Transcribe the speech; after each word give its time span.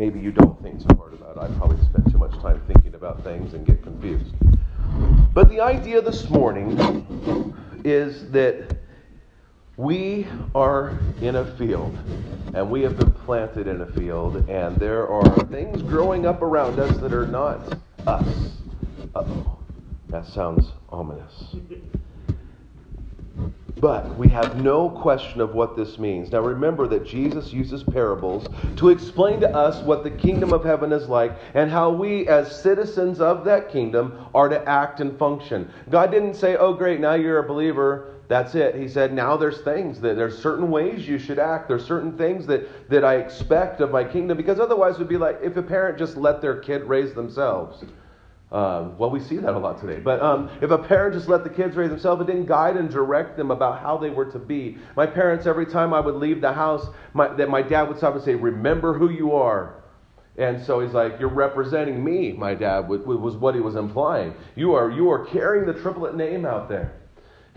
maybe 0.00 0.18
you 0.18 0.32
don't 0.32 0.60
think 0.62 0.80
too 0.80 0.96
hard 0.96 1.12
about 1.12 1.36
it. 1.36 1.40
I 1.40 1.58
probably 1.58 1.76
spend 1.84 2.10
too 2.10 2.16
much 2.16 2.32
time 2.40 2.58
thinking 2.66 2.94
about 2.94 3.22
things 3.22 3.52
and 3.52 3.66
get 3.66 3.82
confused. 3.82 4.34
But 5.34 5.50
the 5.50 5.60
idea 5.60 6.00
this 6.00 6.30
morning 6.30 7.54
is 7.84 8.30
that 8.30 8.78
we 9.76 10.26
are 10.54 10.98
in 11.20 11.36
a 11.36 11.54
field, 11.58 11.98
and 12.54 12.70
we 12.70 12.80
have 12.80 12.98
been 12.98 13.12
planted 13.12 13.66
in 13.66 13.82
a 13.82 13.92
field, 13.92 14.48
and 14.48 14.74
there 14.78 15.06
are 15.06 15.36
things 15.48 15.82
growing 15.82 16.24
up 16.24 16.40
around 16.40 16.78
us 16.78 16.96
that 16.96 17.12
are 17.12 17.26
not 17.26 17.60
us. 18.06 18.52
Uh 19.14 19.22
oh, 19.26 19.58
that 20.08 20.26
sounds 20.26 20.72
ominous. 20.88 21.56
But 23.80 24.14
we 24.18 24.28
have 24.28 24.62
no 24.62 24.90
question 24.90 25.40
of 25.40 25.54
what 25.54 25.74
this 25.74 25.98
means. 25.98 26.30
Now 26.30 26.40
remember 26.40 26.86
that 26.88 27.06
Jesus 27.06 27.50
uses 27.50 27.82
parables 27.82 28.46
to 28.76 28.90
explain 28.90 29.40
to 29.40 29.56
us 29.56 29.82
what 29.84 30.04
the 30.04 30.10
kingdom 30.10 30.52
of 30.52 30.62
heaven 30.64 30.92
is 30.92 31.08
like 31.08 31.32
and 31.54 31.70
how 31.70 31.90
we, 31.90 32.28
as 32.28 32.60
citizens 32.60 33.20
of 33.22 33.42
that 33.46 33.70
kingdom, 33.70 34.26
are 34.34 34.50
to 34.50 34.68
act 34.68 35.00
and 35.00 35.18
function. 35.18 35.70
God 35.88 36.10
didn't 36.10 36.34
say, 36.34 36.56
oh, 36.56 36.74
great, 36.74 37.00
now 37.00 37.14
you're 37.14 37.38
a 37.38 37.48
believer. 37.48 38.16
That's 38.28 38.54
it. 38.54 38.74
He 38.74 38.86
said, 38.86 39.14
now 39.14 39.38
there's 39.38 39.62
things 39.62 40.00
that 40.02 40.14
there's 40.14 40.38
certain 40.38 40.70
ways 40.70 41.08
you 41.08 41.18
should 41.18 41.38
act. 41.38 41.66
There's 41.66 41.84
certain 41.84 42.16
things 42.18 42.46
that, 42.46 42.88
that 42.90 43.02
I 43.02 43.16
expect 43.16 43.80
of 43.80 43.90
my 43.90 44.04
kingdom 44.04 44.36
because 44.36 44.60
otherwise 44.60 44.96
it 44.96 44.98
would 44.98 45.08
be 45.08 45.16
like 45.16 45.38
if 45.42 45.56
a 45.56 45.62
parent 45.62 45.98
just 45.98 46.16
let 46.18 46.42
their 46.42 46.60
kid 46.60 46.84
raise 46.84 47.14
themselves. 47.14 47.82
Um, 48.52 48.98
well, 48.98 49.10
we 49.10 49.20
see 49.20 49.36
that 49.36 49.54
a 49.54 49.58
lot 49.58 49.80
today. 49.80 50.00
But 50.00 50.20
um, 50.20 50.50
if 50.60 50.70
a 50.70 50.78
parent 50.78 51.14
just 51.14 51.28
let 51.28 51.44
the 51.44 51.50
kids 51.50 51.76
raise 51.76 51.90
themselves, 51.90 52.20
it 52.20 52.26
didn't 52.26 52.46
guide 52.46 52.76
and 52.76 52.90
direct 52.90 53.36
them 53.36 53.52
about 53.52 53.80
how 53.80 53.96
they 53.96 54.10
were 54.10 54.24
to 54.32 54.40
be. 54.40 54.76
My 54.96 55.06
parents, 55.06 55.46
every 55.46 55.66
time 55.66 55.94
I 55.94 56.00
would 56.00 56.16
leave 56.16 56.40
the 56.40 56.52
house, 56.52 56.88
my, 57.14 57.28
that 57.34 57.48
my 57.48 57.62
dad 57.62 57.84
would 57.84 57.98
stop 57.98 58.14
and 58.14 58.24
say, 58.24 58.34
"Remember 58.34 58.98
who 58.98 59.10
you 59.10 59.36
are." 59.36 59.76
And 60.36 60.60
so 60.64 60.80
he's 60.80 60.92
like, 60.92 61.20
"You're 61.20 61.28
representing 61.28 62.02
me." 62.02 62.32
My 62.32 62.54
dad 62.54 62.88
was 62.88 63.36
what 63.36 63.54
he 63.54 63.60
was 63.60 63.76
implying. 63.76 64.34
You 64.56 64.74
are 64.74 64.90
you 64.90 65.10
are 65.10 65.24
carrying 65.26 65.66
the 65.66 65.74
triplet 65.74 66.16
name 66.16 66.44
out 66.44 66.68
there. 66.68 66.96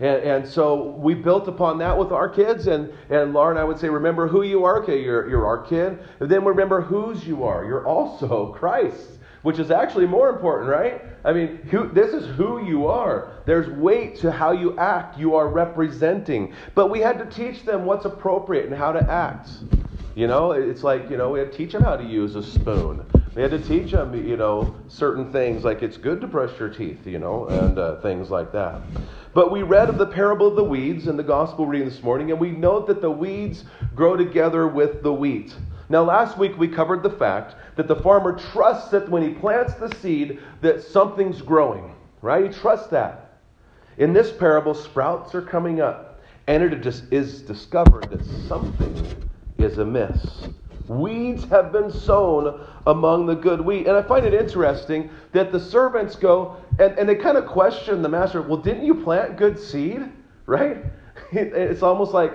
And, 0.00 0.22
and, 0.22 0.48
so 0.48 0.90
we 0.90 1.14
built 1.14 1.46
upon 1.46 1.78
that 1.78 1.96
with 1.96 2.10
our 2.10 2.28
kids. 2.28 2.66
And, 2.66 2.92
and 3.10 3.32
Laura 3.32 3.50
and 3.50 3.60
I 3.60 3.62
would 3.62 3.78
say, 3.78 3.88
remember 3.88 4.26
who 4.26 4.42
you 4.42 4.64
are. 4.64 4.82
Okay, 4.82 5.00
you're, 5.00 5.30
you're 5.30 5.46
our 5.46 5.62
kid. 5.62 6.00
And 6.18 6.28
then 6.28 6.44
remember 6.44 6.80
whose 6.80 7.24
you 7.24 7.44
are. 7.44 7.64
You're 7.64 7.86
also 7.86 8.52
Christ 8.58 9.14
which 9.44 9.58
is 9.58 9.70
actually 9.70 10.06
more 10.06 10.30
important, 10.30 10.70
right? 10.70 11.02
I 11.22 11.34
mean, 11.34 11.58
who, 11.70 11.88
this 11.88 12.14
is 12.14 12.34
who 12.34 12.66
you 12.66 12.86
are. 12.86 13.30
There's 13.44 13.68
weight 13.68 14.16
to 14.20 14.32
how 14.32 14.52
you 14.52 14.76
act. 14.78 15.18
You 15.18 15.34
are 15.36 15.48
representing. 15.48 16.54
But 16.74 16.88
we 16.88 17.00
had 17.00 17.18
to 17.18 17.26
teach 17.26 17.62
them 17.64 17.84
what's 17.84 18.06
appropriate 18.06 18.64
and 18.64 18.74
how 18.74 18.92
to 18.92 19.00
act. 19.10 19.50
You 20.14 20.28
know, 20.28 20.52
it's 20.52 20.82
like, 20.82 21.10
you 21.10 21.18
know, 21.18 21.30
we 21.30 21.40
had 21.40 21.52
to 21.52 21.58
teach 21.58 21.72
them 21.72 21.82
how 21.82 21.94
to 21.94 22.04
use 22.04 22.36
a 22.36 22.42
spoon. 22.42 23.04
We 23.34 23.42
had 23.42 23.50
to 23.50 23.58
teach 23.58 23.90
them, 23.90 24.14
you 24.14 24.38
know, 24.38 24.74
certain 24.88 25.30
things 25.30 25.62
like 25.62 25.82
it's 25.82 25.98
good 25.98 26.22
to 26.22 26.26
brush 26.26 26.58
your 26.58 26.70
teeth, 26.70 27.06
you 27.06 27.18
know, 27.18 27.46
and 27.46 27.78
uh, 27.78 28.00
things 28.00 28.30
like 28.30 28.50
that. 28.52 28.80
But 29.34 29.52
we 29.52 29.62
read 29.62 29.90
of 29.90 29.98
the 29.98 30.06
parable 30.06 30.46
of 30.46 30.56
the 30.56 30.64
weeds 30.64 31.06
in 31.06 31.18
the 31.18 31.22
gospel 31.22 31.66
reading 31.66 31.88
this 31.88 32.02
morning, 32.02 32.30
and 32.30 32.40
we 32.40 32.50
note 32.50 32.86
that 32.86 33.02
the 33.02 33.10
weeds 33.10 33.64
grow 33.94 34.16
together 34.16 34.68
with 34.68 35.02
the 35.02 35.12
wheat. 35.12 35.54
Now, 35.94 36.02
last 36.02 36.36
week 36.36 36.58
we 36.58 36.66
covered 36.66 37.04
the 37.04 37.10
fact 37.10 37.54
that 37.76 37.86
the 37.86 37.94
farmer 37.94 38.36
trusts 38.36 38.90
that 38.90 39.08
when 39.08 39.22
he 39.22 39.28
plants 39.28 39.74
the 39.74 39.94
seed, 40.00 40.40
that 40.60 40.82
something's 40.82 41.40
growing, 41.40 41.94
right? 42.20 42.52
He 42.52 42.52
trusts 42.52 42.88
that. 42.88 43.38
In 43.98 44.12
this 44.12 44.32
parable, 44.32 44.74
sprouts 44.74 45.36
are 45.36 45.40
coming 45.40 45.80
up, 45.80 46.20
and 46.48 46.64
it 46.64 46.84
is 47.12 47.42
discovered 47.42 48.10
that 48.10 48.24
something 48.48 49.30
is 49.58 49.78
amiss. 49.78 50.48
Weeds 50.88 51.44
have 51.44 51.70
been 51.70 51.92
sown 51.92 52.66
among 52.88 53.26
the 53.26 53.36
good 53.36 53.60
wheat. 53.60 53.86
And 53.86 53.96
I 53.96 54.02
find 54.02 54.26
it 54.26 54.34
interesting 54.34 55.10
that 55.30 55.52
the 55.52 55.60
servants 55.60 56.16
go 56.16 56.56
and, 56.80 56.98
and 56.98 57.08
they 57.08 57.14
kind 57.14 57.38
of 57.38 57.46
question 57.46 58.02
the 58.02 58.08
master, 58.08 58.42
well, 58.42 58.56
didn't 58.56 58.84
you 58.84 58.96
plant 58.96 59.36
good 59.36 59.60
seed? 59.60 60.10
Right? 60.46 60.78
It's 61.30 61.84
almost 61.84 62.12
like, 62.12 62.32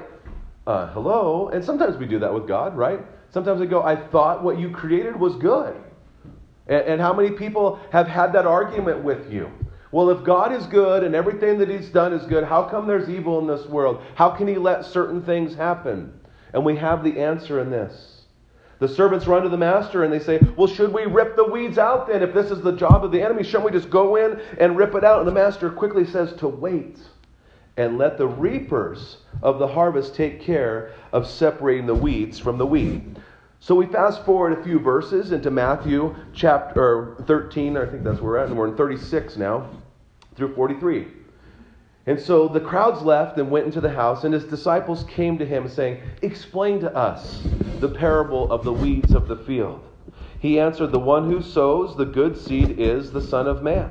uh, 0.65 0.87
hello. 0.93 1.49
And 1.49 1.63
sometimes 1.63 1.97
we 1.97 2.05
do 2.05 2.19
that 2.19 2.33
with 2.33 2.47
God, 2.47 2.77
right? 2.77 3.01
Sometimes 3.31 3.59
they 3.59 3.67
go, 3.67 3.83
I 3.83 3.95
thought 3.95 4.43
what 4.43 4.59
you 4.59 4.71
created 4.71 5.15
was 5.15 5.35
good. 5.35 5.75
And, 6.67 6.81
and 6.85 7.01
how 7.01 7.13
many 7.13 7.31
people 7.31 7.79
have 7.91 8.07
had 8.07 8.33
that 8.33 8.45
argument 8.45 9.03
with 9.03 9.31
you? 9.31 9.51
Well, 9.91 10.09
if 10.11 10.23
God 10.23 10.53
is 10.53 10.65
good 10.67 11.03
and 11.03 11.15
everything 11.15 11.57
that 11.59 11.69
He's 11.69 11.89
done 11.89 12.13
is 12.13 12.25
good, 12.27 12.43
how 12.43 12.63
come 12.63 12.87
there's 12.87 13.09
evil 13.09 13.39
in 13.39 13.47
this 13.47 13.65
world? 13.67 14.01
How 14.15 14.29
can 14.29 14.47
He 14.47 14.55
let 14.55 14.85
certain 14.85 15.23
things 15.23 15.55
happen? 15.55 16.13
And 16.53 16.63
we 16.63 16.75
have 16.77 17.03
the 17.03 17.19
answer 17.19 17.59
in 17.59 17.71
this. 17.71 18.23
The 18.79 18.87
servants 18.87 19.27
run 19.27 19.43
to 19.43 19.49
the 19.49 19.57
master 19.57 20.03
and 20.03 20.13
they 20.13 20.19
say, 20.19 20.39
Well, 20.55 20.67
should 20.67 20.93
we 20.93 21.05
rip 21.05 21.35
the 21.35 21.43
weeds 21.43 21.77
out 21.77 22.07
then? 22.07 22.23
If 22.23 22.33
this 22.33 22.49
is 22.49 22.61
the 22.61 22.71
job 22.71 23.03
of 23.03 23.11
the 23.11 23.21
enemy, 23.21 23.43
shouldn't 23.43 23.65
we 23.65 23.71
just 23.71 23.89
go 23.89 24.15
in 24.15 24.39
and 24.57 24.77
rip 24.77 24.95
it 24.95 25.03
out? 25.03 25.19
And 25.19 25.27
the 25.27 25.33
master 25.33 25.69
quickly 25.69 26.05
says 26.05 26.33
to 26.37 26.47
wait 26.47 26.97
and 27.79 27.97
let 27.97 28.17
the 28.17 28.27
reapers 28.27 29.19
of 29.41 29.57
the 29.57 29.67
harvest 29.67 30.13
take 30.13 30.41
care 30.41 30.91
of 31.13 31.25
separating 31.25 31.85
the 31.85 31.95
weeds 31.95 32.37
from 32.37 32.57
the 32.57 32.65
wheat. 32.65 33.01
So 33.61 33.73
we 33.73 33.85
fast 33.85 34.25
forward 34.25 34.59
a 34.59 34.63
few 34.63 34.79
verses 34.79 35.31
into 35.31 35.49
Matthew 35.49 36.13
chapter 36.33 37.15
13, 37.25 37.77
I 37.77 37.85
think 37.85 38.03
that's 38.03 38.19
where 38.19 38.33
we're 38.33 38.37
at, 38.37 38.47
and 38.47 38.57
we're 38.57 38.67
in 38.67 38.75
36 38.75 39.37
now, 39.37 39.69
through 40.35 40.55
43. 40.55 41.07
And 42.05 42.19
so 42.19 42.49
the 42.49 42.59
crowds 42.59 43.01
left 43.01 43.37
and 43.37 43.49
went 43.49 43.65
into 43.65 43.79
the 43.79 43.89
house, 43.89 44.25
and 44.25 44.33
his 44.33 44.43
disciples 44.43 45.05
came 45.05 45.37
to 45.37 45.45
him, 45.45 45.69
saying, 45.69 46.01
Explain 46.21 46.81
to 46.81 46.93
us 46.93 47.41
the 47.79 47.87
parable 47.87 48.51
of 48.51 48.65
the 48.65 48.73
weeds 48.73 49.13
of 49.13 49.29
the 49.29 49.37
field. 49.37 49.81
He 50.39 50.59
answered, 50.59 50.91
The 50.91 50.99
one 50.99 51.31
who 51.31 51.41
sows 51.41 51.95
the 51.95 52.05
good 52.05 52.37
seed 52.37 52.77
is 52.77 53.13
the 53.13 53.21
Son 53.21 53.47
of 53.47 53.63
Man. 53.63 53.89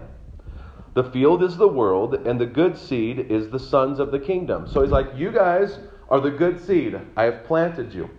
The 0.98 1.12
field 1.12 1.44
is 1.44 1.56
the 1.56 1.68
world, 1.68 2.26
and 2.26 2.40
the 2.40 2.46
good 2.46 2.76
seed 2.76 3.20
is 3.30 3.50
the 3.50 3.60
sons 3.60 4.00
of 4.00 4.10
the 4.10 4.18
kingdom. 4.18 4.66
So 4.66 4.82
he's 4.82 4.90
like, 4.90 5.06
You 5.14 5.30
guys 5.30 5.78
are 6.10 6.18
the 6.18 6.32
good 6.32 6.60
seed. 6.60 6.98
I 7.16 7.22
have 7.22 7.44
planted 7.44 7.94
you. 7.94 8.10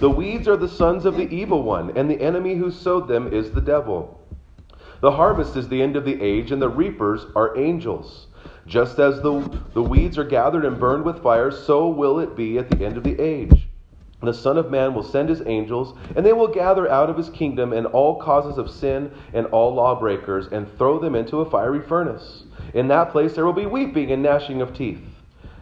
The 0.00 0.08
weeds 0.08 0.48
are 0.48 0.56
the 0.56 0.70
sons 0.70 1.04
of 1.04 1.18
the 1.18 1.28
evil 1.28 1.62
one, 1.62 1.94
and 1.94 2.10
the 2.10 2.22
enemy 2.22 2.54
who 2.54 2.70
sowed 2.70 3.08
them 3.08 3.30
is 3.30 3.50
the 3.50 3.60
devil. 3.60 4.26
The 5.02 5.12
harvest 5.12 5.54
is 5.54 5.68
the 5.68 5.82
end 5.82 5.96
of 5.96 6.06
the 6.06 6.18
age, 6.22 6.50
and 6.50 6.62
the 6.62 6.70
reapers 6.70 7.26
are 7.36 7.58
angels. 7.58 8.28
Just 8.66 8.98
as 8.98 9.20
the, 9.20 9.60
the 9.74 9.82
weeds 9.82 10.16
are 10.16 10.24
gathered 10.24 10.64
and 10.64 10.80
burned 10.80 11.04
with 11.04 11.22
fire, 11.22 11.50
so 11.50 11.90
will 11.90 12.20
it 12.20 12.34
be 12.34 12.56
at 12.56 12.70
the 12.70 12.86
end 12.86 12.96
of 12.96 13.04
the 13.04 13.20
age. 13.20 13.68
The 14.26 14.34
Son 14.34 14.58
of 14.58 14.70
Man 14.70 14.92
will 14.92 15.02
send 15.02 15.28
his 15.28 15.42
angels, 15.46 15.96
and 16.14 16.26
they 16.26 16.32
will 16.32 16.48
gather 16.48 16.90
out 16.90 17.08
of 17.08 17.16
his 17.16 17.30
kingdom 17.30 17.72
and 17.72 17.86
all 17.86 18.20
causes 18.20 18.58
of 18.58 18.70
sin 18.70 19.10
and 19.32 19.46
all 19.46 19.74
lawbreakers, 19.74 20.48
and 20.48 20.66
throw 20.76 20.98
them 20.98 21.14
into 21.14 21.40
a 21.40 21.50
fiery 21.50 21.80
furnace. 21.80 22.44
In 22.74 22.88
that 22.88 23.12
place 23.12 23.34
there 23.34 23.46
will 23.46 23.52
be 23.52 23.66
weeping 23.66 24.10
and 24.10 24.22
gnashing 24.22 24.60
of 24.60 24.74
teeth. 24.74 25.00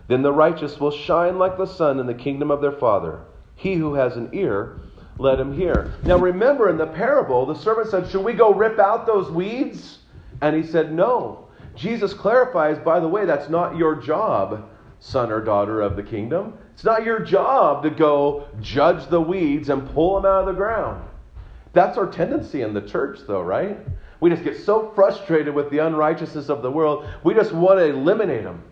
Then 0.08 0.22
the 0.22 0.32
righteous 0.32 0.80
will 0.80 0.90
shine 0.90 1.38
like 1.38 1.56
the 1.56 1.66
sun 1.66 2.00
in 2.00 2.06
the 2.06 2.14
kingdom 2.14 2.50
of 2.50 2.60
their 2.60 2.72
Father. 2.72 3.20
He 3.54 3.74
who 3.74 3.94
has 3.94 4.16
an 4.16 4.30
ear, 4.32 4.78
let 5.18 5.38
him 5.38 5.54
hear. 5.54 5.92
Now 6.04 6.16
remember 6.16 6.68
in 6.68 6.76
the 6.76 6.86
parable, 6.86 7.46
the 7.46 7.54
servant 7.54 7.90
said, 7.90 8.10
Should 8.10 8.24
we 8.24 8.32
go 8.32 8.52
rip 8.52 8.78
out 8.78 9.06
those 9.06 9.30
weeds? 9.30 9.98
And 10.40 10.56
he 10.56 10.62
said, 10.62 10.92
No. 10.92 11.48
Jesus 11.76 12.14
clarifies, 12.14 12.78
by 12.78 13.00
the 13.00 13.08
way, 13.08 13.24
that's 13.24 13.48
not 13.48 13.76
your 13.76 13.96
job, 13.96 14.68
son 15.00 15.32
or 15.32 15.40
daughter 15.40 15.80
of 15.80 15.96
the 15.96 16.02
kingdom. 16.02 16.54
It's 16.74 16.84
not 16.84 17.04
your 17.04 17.20
job 17.20 17.84
to 17.84 17.90
go 17.90 18.48
judge 18.60 19.06
the 19.08 19.20
weeds 19.20 19.68
and 19.68 19.88
pull 19.90 20.16
them 20.16 20.26
out 20.26 20.40
of 20.40 20.46
the 20.46 20.52
ground. 20.52 21.08
That's 21.72 21.96
our 21.96 22.06
tendency 22.06 22.62
in 22.62 22.74
the 22.74 22.82
church, 22.82 23.20
though, 23.26 23.42
right? 23.42 23.78
We 24.20 24.30
just 24.30 24.44
get 24.44 24.58
so 24.58 24.92
frustrated 24.94 25.54
with 25.54 25.70
the 25.70 25.78
unrighteousness 25.78 26.48
of 26.48 26.62
the 26.62 26.70
world, 26.70 27.06
we 27.22 27.34
just 27.34 27.52
want 27.52 27.78
to 27.78 27.86
eliminate 27.86 28.44
them. 28.44 28.62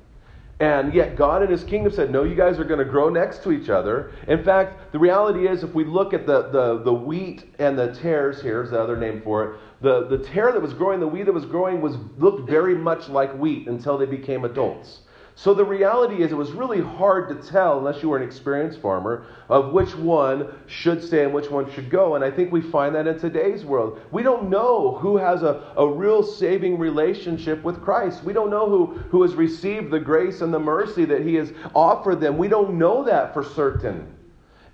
And 0.60 0.94
yet, 0.94 1.16
God 1.16 1.42
and 1.42 1.50
His 1.50 1.64
kingdom 1.64 1.92
said, 1.92 2.12
No, 2.12 2.22
you 2.22 2.36
guys 2.36 2.58
are 2.60 2.64
going 2.64 2.78
to 2.78 2.84
grow 2.84 3.08
next 3.08 3.42
to 3.42 3.50
each 3.50 3.68
other. 3.68 4.12
In 4.28 4.44
fact, 4.44 4.92
the 4.92 4.98
reality 4.98 5.48
is, 5.48 5.64
if 5.64 5.74
we 5.74 5.84
look 5.84 6.14
at 6.14 6.24
the, 6.24 6.50
the, 6.50 6.82
the 6.84 6.92
wheat 6.92 7.52
and 7.58 7.76
the 7.76 7.92
tares, 7.94 8.40
here's 8.40 8.70
the 8.70 8.80
other 8.80 8.96
name 8.96 9.22
for 9.22 9.44
it, 9.44 9.60
the, 9.80 10.06
the 10.06 10.18
tare 10.18 10.52
that 10.52 10.62
was 10.62 10.72
growing, 10.72 11.00
the 11.00 11.06
wheat 11.06 11.24
that 11.24 11.32
was 11.32 11.46
growing, 11.46 11.80
was 11.80 11.96
looked 12.16 12.48
very 12.48 12.76
much 12.76 13.08
like 13.08 13.36
wheat 13.36 13.66
until 13.66 13.98
they 13.98 14.06
became 14.06 14.44
adults. 14.44 15.00
So 15.34 15.54
the 15.54 15.64
reality 15.64 16.22
is, 16.22 16.30
it 16.30 16.36
was 16.36 16.52
really 16.52 16.80
hard 16.80 17.28
to 17.30 17.48
tell, 17.50 17.78
unless 17.78 18.02
you 18.02 18.10
were 18.10 18.18
an 18.18 18.22
experienced 18.22 18.80
farmer, 18.80 19.24
of 19.48 19.72
which 19.72 19.96
one 19.96 20.52
should 20.66 21.02
stay 21.02 21.24
and 21.24 21.32
which 21.32 21.50
one 21.50 21.72
should 21.72 21.88
go. 21.88 22.14
And 22.14 22.24
I 22.24 22.30
think 22.30 22.52
we 22.52 22.60
find 22.60 22.94
that 22.94 23.06
in 23.06 23.18
today's 23.18 23.64
world. 23.64 24.00
We 24.10 24.22
don't 24.22 24.50
know 24.50 24.98
who 25.00 25.16
has 25.16 25.42
a, 25.42 25.72
a 25.76 25.88
real 25.88 26.22
saving 26.22 26.78
relationship 26.78 27.62
with 27.64 27.82
Christ. 27.82 28.22
We 28.22 28.34
don't 28.34 28.50
know 28.50 28.68
who, 28.68 28.86
who 29.10 29.22
has 29.22 29.34
received 29.34 29.90
the 29.90 30.00
grace 30.00 30.42
and 30.42 30.52
the 30.52 30.60
mercy 30.60 31.06
that 31.06 31.22
He 31.22 31.34
has 31.36 31.52
offered 31.74 32.20
them. 32.20 32.36
We 32.36 32.48
don't 32.48 32.78
know 32.78 33.02
that 33.04 33.32
for 33.32 33.42
certain. 33.42 34.14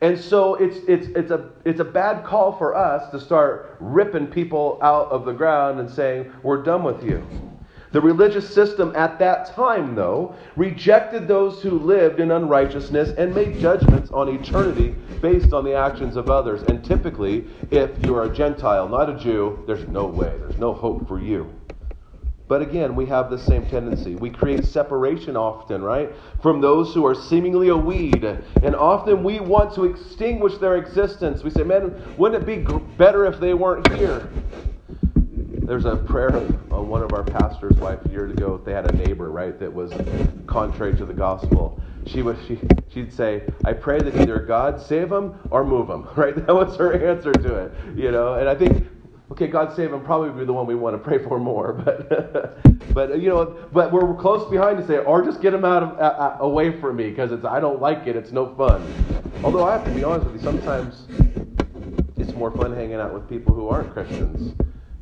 And 0.00 0.18
so 0.18 0.56
it's, 0.56 0.78
it's, 0.88 1.06
it's, 1.16 1.30
a, 1.30 1.50
it's 1.64 1.80
a 1.80 1.84
bad 1.84 2.24
call 2.24 2.56
for 2.56 2.76
us 2.76 3.10
to 3.10 3.20
start 3.20 3.76
ripping 3.80 4.26
people 4.26 4.78
out 4.82 5.10
of 5.10 5.24
the 5.24 5.32
ground 5.32 5.80
and 5.80 5.90
saying, 5.90 6.32
We're 6.42 6.62
done 6.62 6.82
with 6.82 7.02
you. 7.02 7.26
The 7.90 8.00
religious 8.00 8.52
system 8.52 8.92
at 8.94 9.18
that 9.18 9.46
time, 9.54 9.94
though, 9.94 10.34
rejected 10.56 11.26
those 11.26 11.62
who 11.62 11.78
lived 11.78 12.20
in 12.20 12.30
unrighteousness 12.30 13.10
and 13.16 13.34
made 13.34 13.58
judgments 13.58 14.10
on 14.10 14.28
eternity 14.28 14.94
based 15.22 15.54
on 15.54 15.64
the 15.64 15.74
actions 15.74 16.16
of 16.16 16.28
others. 16.28 16.62
And 16.64 16.84
typically, 16.84 17.46
if 17.70 17.90
you 18.04 18.14
are 18.14 18.24
a 18.24 18.34
Gentile, 18.34 18.88
not 18.88 19.08
a 19.08 19.18
Jew, 19.18 19.64
there's 19.66 19.88
no 19.88 20.06
way, 20.06 20.34
there's 20.38 20.58
no 20.58 20.74
hope 20.74 21.08
for 21.08 21.18
you. 21.18 21.50
But 22.46 22.62
again, 22.62 22.96
we 22.96 23.04
have 23.06 23.28
the 23.28 23.38
same 23.38 23.66
tendency. 23.66 24.14
We 24.16 24.30
create 24.30 24.64
separation 24.64 25.36
often, 25.36 25.82
right? 25.82 26.10
From 26.40 26.62
those 26.62 26.94
who 26.94 27.04
are 27.06 27.14
seemingly 27.14 27.68
a 27.68 27.76
weed. 27.76 28.24
And 28.24 28.74
often 28.74 29.22
we 29.22 29.38
want 29.38 29.74
to 29.74 29.84
extinguish 29.84 30.56
their 30.56 30.76
existence. 30.76 31.42
We 31.42 31.50
say, 31.50 31.62
man, 31.62 31.94
wouldn't 32.16 32.42
it 32.42 32.46
be 32.46 32.64
better 32.96 33.26
if 33.26 33.38
they 33.38 33.52
weren't 33.52 33.92
here? 33.94 34.30
There's 35.68 35.84
a 35.84 35.96
prayer 35.96 36.34
on 36.70 36.88
one 36.88 37.02
of 37.02 37.12
our 37.12 37.22
pastor's 37.22 37.76
wife 37.76 37.98
years 38.10 38.32
ago. 38.32 38.58
They 38.64 38.72
had 38.72 38.90
a 38.90 38.96
neighbor, 38.96 39.30
right, 39.30 39.60
that 39.60 39.70
was 39.70 39.92
contrary 40.46 40.96
to 40.96 41.04
the 41.04 41.12
gospel. 41.12 41.78
She 42.06 42.22
would 42.22 42.38
she 42.48 42.58
she'd 42.88 43.12
say, 43.12 43.42
"I 43.66 43.74
pray 43.74 43.98
that 44.00 44.16
either 44.16 44.38
God 44.38 44.80
save 44.80 45.10
them 45.10 45.38
or 45.50 45.64
move 45.64 45.88
them." 45.88 46.08
Right? 46.16 46.34
That 46.34 46.54
was 46.54 46.74
her 46.78 46.94
answer 47.10 47.34
to 47.34 47.54
it. 47.56 47.72
You 47.94 48.10
know, 48.10 48.36
and 48.36 48.48
I 48.48 48.54
think 48.54 48.86
okay, 49.30 49.46
God 49.46 49.76
save 49.76 49.92
him, 49.92 50.02
probably 50.02 50.30
be 50.30 50.46
the 50.46 50.54
one 50.54 50.66
we 50.66 50.74
want 50.74 50.94
to 50.94 50.98
pray 50.98 51.22
for 51.22 51.38
more. 51.38 51.74
But, 51.84 52.94
but 52.94 53.20
you 53.20 53.28
know, 53.28 53.68
but 53.70 53.92
we're 53.92 54.14
close 54.14 54.50
behind 54.50 54.78
to 54.78 54.86
say, 54.86 54.96
or 54.96 55.22
just 55.22 55.42
get 55.42 55.52
him 55.52 55.66
out 55.66 55.82
of, 55.82 55.98
uh, 56.00 56.38
away 56.40 56.80
from 56.80 56.96
me 56.96 57.10
because 57.10 57.30
it's 57.30 57.44
I 57.44 57.60
don't 57.60 57.82
like 57.82 58.06
it. 58.06 58.16
It's 58.16 58.32
no 58.32 58.54
fun. 58.54 58.82
Although 59.44 59.68
I 59.68 59.72
have 59.76 59.84
to 59.84 59.90
be 59.90 60.02
honest 60.02 60.26
with 60.26 60.36
you, 60.36 60.42
sometimes 60.42 61.06
it's 62.16 62.32
more 62.32 62.50
fun 62.50 62.74
hanging 62.74 62.94
out 62.94 63.12
with 63.12 63.28
people 63.28 63.54
who 63.54 63.68
aren't 63.68 63.92
Christians 63.92 64.54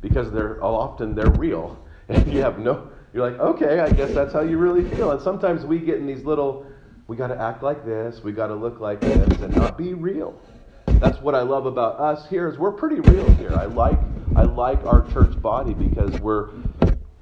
because 0.07 0.31
they're 0.31 0.63
often 0.63 1.15
they're 1.15 1.31
real, 1.31 1.77
and 2.09 2.31
you 2.31 2.41
have 2.41 2.59
no. 2.59 2.89
You're 3.13 3.29
like, 3.29 3.39
okay, 3.39 3.79
I 3.79 3.89
guess 3.89 4.13
that's 4.13 4.33
how 4.33 4.41
you 4.41 4.57
really 4.57 4.87
feel. 4.95 5.11
And 5.11 5.21
sometimes 5.21 5.65
we 5.65 5.79
get 5.79 5.95
in 5.95 6.05
these 6.05 6.23
little, 6.23 6.65
we 7.07 7.15
got 7.15 7.27
to 7.27 7.39
act 7.39 7.63
like 7.63 7.85
this, 7.85 8.21
we 8.23 8.31
got 8.31 8.47
to 8.47 8.55
look 8.55 8.79
like 8.79 8.99
this, 8.99 9.41
and 9.41 9.55
not 9.55 9.77
be 9.77 9.93
real. 9.93 10.39
That's 10.85 11.19
what 11.21 11.33
I 11.33 11.41
love 11.41 11.65
about 11.65 11.99
us 11.99 12.29
here 12.29 12.47
is 12.47 12.57
we're 12.57 12.71
pretty 12.71 12.99
real 12.99 13.29
here. 13.35 13.53
I 13.53 13.65
like 13.65 13.99
I 14.35 14.43
like 14.43 14.83
our 14.85 15.07
church 15.11 15.39
body 15.41 15.73
because 15.73 16.19
we're 16.19 16.49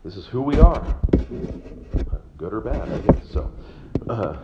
this 0.03 0.17
is 0.17 0.25
who 0.27 0.41
we 0.41 0.59
are, 0.59 0.99
good 2.37 2.53
or 2.53 2.61
bad, 2.61 2.89
I 2.89 2.99
guess. 2.99 3.29
So. 3.31 3.51
Uh, 4.09 4.37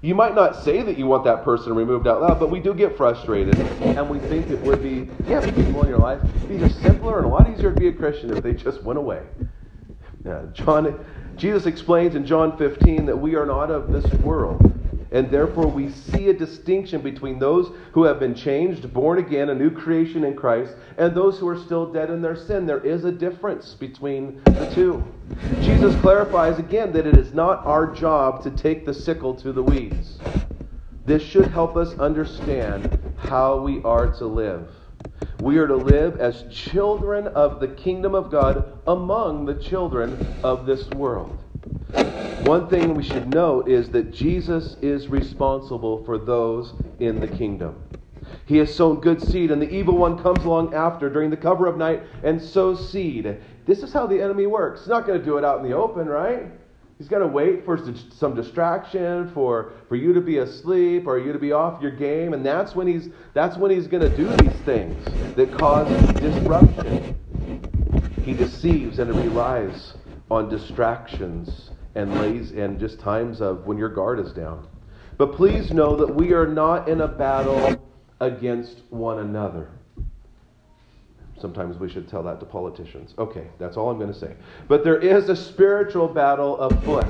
you 0.00 0.14
might 0.14 0.34
not 0.34 0.62
say 0.62 0.82
that 0.82 0.96
you 0.96 1.06
want 1.06 1.24
that 1.24 1.44
person 1.44 1.74
removed 1.74 2.06
out 2.06 2.20
loud, 2.20 2.38
but 2.38 2.50
we 2.50 2.60
do 2.60 2.72
get 2.74 2.96
frustrated, 2.96 3.56
and 3.56 4.08
we 4.08 4.18
think 4.20 4.48
it 4.48 4.62
would 4.62 4.82
be, 4.82 5.10
yeah, 5.28 5.40
people 5.40 5.82
in 5.82 5.88
your 5.88 5.98
life, 5.98 6.20
these 6.48 6.62
are 6.62 6.70
simpler 6.82 7.18
and 7.18 7.26
a 7.26 7.28
lot 7.28 7.50
easier 7.50 7.72
to 7.72 7.78
be 7.78 7.88
a 7.88 7.92
Christian 7.92 8.36
if 8.36 8.42
they 8.42 8.52
just 8.52 8.82
went 8.84 8.98
away. 8.98 9.22
Yeah, 10.24 10.42
John, 10.52 11.04
Jesus 11.36 11.66
explains 11.66 12.14
in 12.14 12.26
John 12.26 12.56
15 12.58 13.06
that 13.06 13.16
we 13.16 13.34
are 13.34 13.46
not 13.46 13.70
of 13.70 13.90
this 13.90 14.04
world 14.14 14.77
and 15.18 15.32
therefore 15.32 15.66
we 15.66 15.90
see 15.90 16.28
a 16.28 16.32
distinction 16.32 17.00
between 17.00 17.40
those 17.40 17.72
who 17.90 18.04
have 18.04 18.20
been 18.20 18.36
changed, 18.36 18.94
born 18.94 19.18
again, 19.18 19.50
a 19.50 19.54
new 19.54 19.68
creation 19.68 20.22
in 20.22 20.36
Christ, 20.36 20.76
and 20.96 21.12
those 21.12 21.40
who 21.40 21.48
are 21.48 21.58
still 21.58 21.92
dead 21.92 22.08
in 22.08 22.22
their 22.22 22.36
sin. 22.36 22.66
There 22.66 22.84
is 22.86 23.04
a 23.04 23.10
difference 23.10 23.74
between 23.74 24.40
the 24.44 24.70
two. 24.72 25.04
Jesus 25.60 26.00
clarifies 26.02 26.60
again 26.60 26.92
that 26.92 27.04
it 27.04 27.16
is 27.16 27.34
not 27.34 27.66
our 27.66 27.92
job 27.92 28.44
to 28.44 28.52
take 28.52 28.86
the 28.86 28.94
sickle 28.94 29.34
to 29.34 29.52
the 29.52 29.62
weeds. 29.62 30.20
This 31.04 31.24
should 31.24 31.48
help 31.48 31.76
us 31.76 31.98
understand 31.98 32.96
how 33.16 33.58
we 33.58 33.82
are 33.82 34.12
to 34.18 34.24
live. 34.24 34.70
We 35.40 35.58
are 35.58 35.66
to 35.66 35.74
live 35.74 36.20
as 36.20 36.44
children 36.48 37.26
of 37.26 37.58
the 37.58 37.66
kingdom 37.66 38.14
of 38.14 38.30
God 38.30 38.78
among 38.86 39.46
the 39.46 39.56
children 39.56 40.32
of 40.44 40.64
this 40.64 40.88
world. 40.90 41.36
One 42.44 42.68
thing 42.68 42.94
we 42.94 43.02
should 43.02 43.34
note 43.34 43.68
is 43.68 43.90
that 43.90 44.12
Jesus 44.12 44.76
is 44.80 45.08
responsible 45.08 46.04
for 46.04 46.18
those 46.18 46.72
in 46.98 47.20
the 47.20 47.28
kingdom. 47.28 47.82
He 48.46 48.56
has 48.58 48.74
sown 48.74 49.00
good 49.00 49.20
seed, 49.20 49.50
and 49.50 49.60
the 49.60 49.68
evil 49.68 49.96
one 49.96 50.22
comes 50.22 50.44
along 50.44 50.72
after 50.72 51.10
during 51.10 51.30
the 51.30 51.36
cover 51.36 51.66
of 51.66 51.76
night 51.76 52.02
and 52.22 52.40
sows 52.40 52.90
seed. 52.90 53.36
This 53.66 53.82
is 53.82 53.92
how 53.92 54.06
the 54.06 54.22
enemy 54.22 54.46
works. 54.46 54.80
He's 54.80 54.88
not 54.88 55.06
going 55.06 55.18
to 55.18 55.24
do 55.24 55.36
it 55.36 55.44
out 55.44 55.58
in 55.58 55.68
the 55.68 55.76
open, 55.76 56.06
right? 56.06 56.46
He's 56.96 57.08
got 57.08 57.18
to 57.18 57.26
wait 57.26 57.64
for 57.64 57.78
some 58.10 58.34
distraction, 58.34 59.30
for, 59.32 59.72
for 59.88 59.96
you 59.96 60.12
to 60.14 60.20
be 60.20 60.38
asleep 60.38 61.06
or 61.06 61.18
you 61.18 61.32
to 61.32 61.38
be 61.38 61.52
off 61.52 61.82
your 61.82 61.92
game, 61.92 62.32
and 62.32 62.44
that's 62.44 62.74
when 62.74 62.86
he's 62.86 63.08
that's 63.34 63.56
when 63.56 63.70
he's 63.70 63.86
going 63.86 64.02
to 64.02 64.16
do 64.16 64.26
these 64.38 64.58
things 64.62 65.04
that 65.34 65.52
cause 65.58 65.88
disruption. 66.14 67.14
He 68.24 68.32
deceives 68.32 68.98
and 68.98 69.14
relies 69.14 69.94
on 70.30 70.48
distractions 70.48 71.70
and 71.98 72.14
lays 72.20 72.52
and 72.52 72.78
just 72.78 73.00
times 73.00 73.40
of 73.40 73.66
when 73.66 73.76
your 73.76 73.88
guard 73.88 74.20
is 74.20 74.32
down. 74.32 74.64
But 75.16 75.34
please 75.34 75.72
know 75.72 75.96
that 75.96 76.14
we 76.14 76.32
are 76.32 76.46
not 76.46 76.88
in 76.88 77.00
a 77.00 77.08
battle 77.08 77.76
against 78.20 78.82
one 78.90 79.18
another. 79.18 79.68
Sometimes 81.40 81.76
we 81.76 81.88
should 81.90 82.08
tell 82.08 82.22
that 82.22 82.38
to 82.38 82.46
politicians. 82.46 83.14
Okay, 83.18 83.48
that's 83.58 83.76
all 83.76 83.90
I'm 83.90 83.98
going 83.98 84.12
to 84.12 84.18
say. 84.18 84.34
But 84.68 84.84
there 84.84 84.98
is 84.98 85.28
a 85.28 85.34
spiritual 85.34 86.06
battle 86.06 86.56
afoot. 86.58 87.04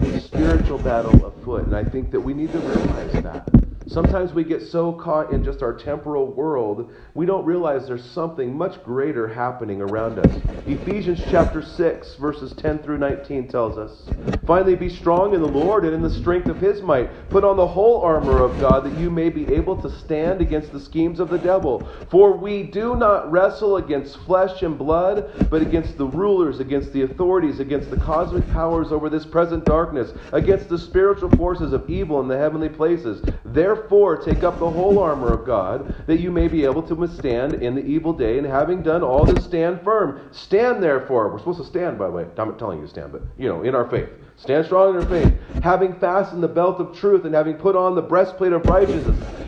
A 0.00 0.20
spiritual 0.20 0.78
battle 0.78 1.24
afoot. 1.26 1.66
And 1.66 1.76
I 1.76 1.84
think 1.84 2.10
that 2.10 2.20
we 2.20 2.34
need 2.34 2.50
to 2.50 2.58
realize 2.58 3.12
that. 3.22 3.49
Sometimes 3.90 4.32
we 4.32 4.44
get 4.44 4.62
so 4.62 4.92
caught 4.92 5.32
in 5.32 5.42
just 5.42 5.64
our 5.64 5.72
temporal 5.72 6.28
world, 6.28 6.92
we 7.14 7.26
don't 7.26 7.44
realize 7.44 7.88
there's 7.88 8.08
something 8.08 8.56
much 8.56 8.80
greater 8.84 9.26
happening 9.26 9.82
around 9.82 10.20
us. 10.20 10.32
Ephesians 10.68 11.20
chapter 11.28 11.60
6, 11.60 12.14
verses 12.14 12.52
10 12.52 12.78
through 12.78 12.98
19 12.98 13.48
tells 13.48 13.76
us 13.76 14.08
Finally, 14.46 14.76
be 14.76 14.88
strong 14.88 15.34
in 15.34 15.40
the 15.40 15.48
Lord 15.48 15.84
and 15.84 15.92
in 15.92 16.02
the 16.02 16.10
strength 16.10 16.46
of 16.46 16.58
his 16.58 16.82
might. 16.82 17.10
Put 17.30 17.42
on 17.42 17.56
the 17.56 17.66
whole 17.66 18.00
armor 18.00 18.44
of 18.44 18.60
God 18.60 18.84
that 18.84 18.96
you 18.96 19.10
may 19.10 19.28
be 19.28 19.52
able 19.52 19.80
to 19.82 19.90
stand 19.90 20.40
against 20.40 20.70
the 20.70 20.78
schemes 20.78 21.18
of 21.18 21.28
the 21.28 21.38
devil. 21.38 21.88
For 22.10 22.36
we 22.36 22.62
do 22.62 22.94
not 22.94 23.30
wrestle 23.30 23.78
against 23.78 24.18
flesh 24.18 24.62
and 24.62 24.78
blood, 24.78 25.48
but 25.50 25.62
against 25.62 25.98
the 25.98 26.06
rulers, 26.06 26.60
against 26.60 26.92
the 26.92 27.02
authorities, 27.02 27.58
against 27.58 27.90
the 27.90 27.96
cosmic 27.96 28.48
powers 28.52 28.92
over 28.92 29.10
this 29.10 29.26
present 29.26 29.64
darkness, 29.64 30.12
against 30.32 30.68
the 30.68 30.78
spiritual 30.78 31.30
forces 31.30 31.72
of 31.72 31.90
evil 31.90 32.20
in 32.20 32.28
the 32.28 32.38
heavenly 32.38 32.68
places. 32.68 33.20
Therefore, 33.44 33.79
Therefore, 33.80 34.18
take 34.18 34.44
up 34.44 34.58
the 34.58 34.70
whole 34.70 34.98
armor 34.98 35.32
of 35.32 35.46
God, 35.46 35.92
that 36.06 36.20
you 36.20 36.30
may 36.30 36.48
be 36.48 36.64
able 36.64 36.82
to 36.82 36.94
withstand 36.94 37.54
in 37.54 37.74
the 37.74 37.84
evil 37.84 38.12
day, 38.12 38.36
and 38.36 38.46
having 38.46 38.82
done 38.82 39.02
all 39.02 39.26
to 39.26 39.40
stand 39.40 39.80
firm. 39.82 40.28
Stand 40.32 40.82
therefore. 40.82 41.30
We're 41.30 41.38
supposed 41.38 41.60
to 41.60 41.64
stand, 41.64 41.98
by 41.98 42.06
the 42.06 42.12
way. 42.12 42.26
I'm 42.36 42.48
not 42.48 42.58
telling 42.58 42.78
you 42.78 42.84
to 42.84 42.90
stand, 42.90 43.12
but, 43.12 43.22
you 43.38 43.48
know, 43.48 43.62
in 43.62 43.74
our 43.74 43.88
faith. 43.88 44.08
Stand 44.36 44.66
strong 44.66 44.94
in 44.94 45.00
your 45.00 45.10
faith, 45.10 45.34
having 45.62 45.94
fastened 45.98 46.42
the 46.42 46.48
belt 46.48 46.78
of 46.78 46.96
truth, 46.96 47.24
and 47.24 47.34
having 47.34 47.54
put 47.54 47.74
on 47.74 47.94
the 47.94 48.02
breastplate 48.02 48.52
of 48.52 48.64
righteousness, 48.66 49.18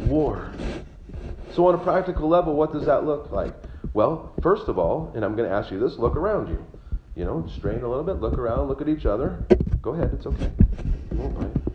war. 0.00 0.52
So, 1.54 1.66
on 1.66 1.74
a 1.74 1.78
practical 1.78 2.28
level, 2.28 2.54
what 2.54 2.72
does 2.72 2.86
that 2.86 3.04
look 3.04 3.30
like? 3.32 3.54
Well, 3.94 4.34
first 4.42 4.68
of 4.68 4.78
all, 4.78 5.10
and 5.14 5.24
I'm 5.24 5.36
going 5.36 5.48
to 5.48 5.54
ask 5.54 5.70
you 5.70 5.78
this 5.78 5.96
look 5.98 6.16
around 6.16 6.48
you. 6.48 6.64
You 7.14 7.24
know, 7.24 7.46
strain 7.56 7.82
a 7.82 7.88
little 7.88 8.04
bit, 8.04 8.20
look 8.20 8.38
around, 8.38 8.68
look 8.68 8.82
at 8.82 8.88
each 8.88 9.06
other. 9.06 9.42
Go 9.80 9.94
ahead, 9.94 10.10
it's 10.12 10.26
okay. 10.26 10.50
You 11.12 11.18
won't 11.18 11.38
bite. 11.38 11.66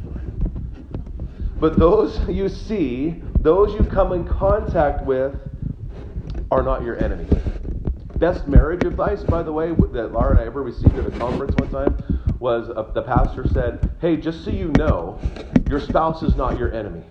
But 1.60 1.78
those 1.78 2.20
you 2.30 2.50
see, 2.50 3.22
those 3.40 3.74
you 3.74 3.86
come 3.86 4.12
in 4.12 4.28
contact 4.28 5.06
with, 5.06 5.36
are 6.52 6.64
not 6.64 6.84
your 6.84 7.02
enemy. 7.02 7.28
Best 8.18 8.48
marriage 8.48 8.84
advice, 8.84 9.24
by 9.24 9.42
the 9.42 9.52
way, 9.52 9.70
that 9.70 10.12
Laura 10.12 10.32
and 10.32 10.40
I 10.40 10.46
ever 10.46 10.62
received 10.62 10.96
at 10.96 11.08
a 11.08 11.12
conference 11.18 11.56
one 11.56 11.70
time 11.72 12.22
was 12.40 12.70
uh, 12.70 12.84
the 12.94 13.04
pastor 13.04 13.48
said, 13.48 13.90
Hey, 14.02 14.18
just 14.18 14.44
so 14.44 14.52
you 14.52 14.72
know, 14.78 15.20
your 15.70 15.80
spouse 15.80 16.22
is 16.24 16.36
not 16.36 16.60
your 16.60 16.74
enemy. 16.74 17.04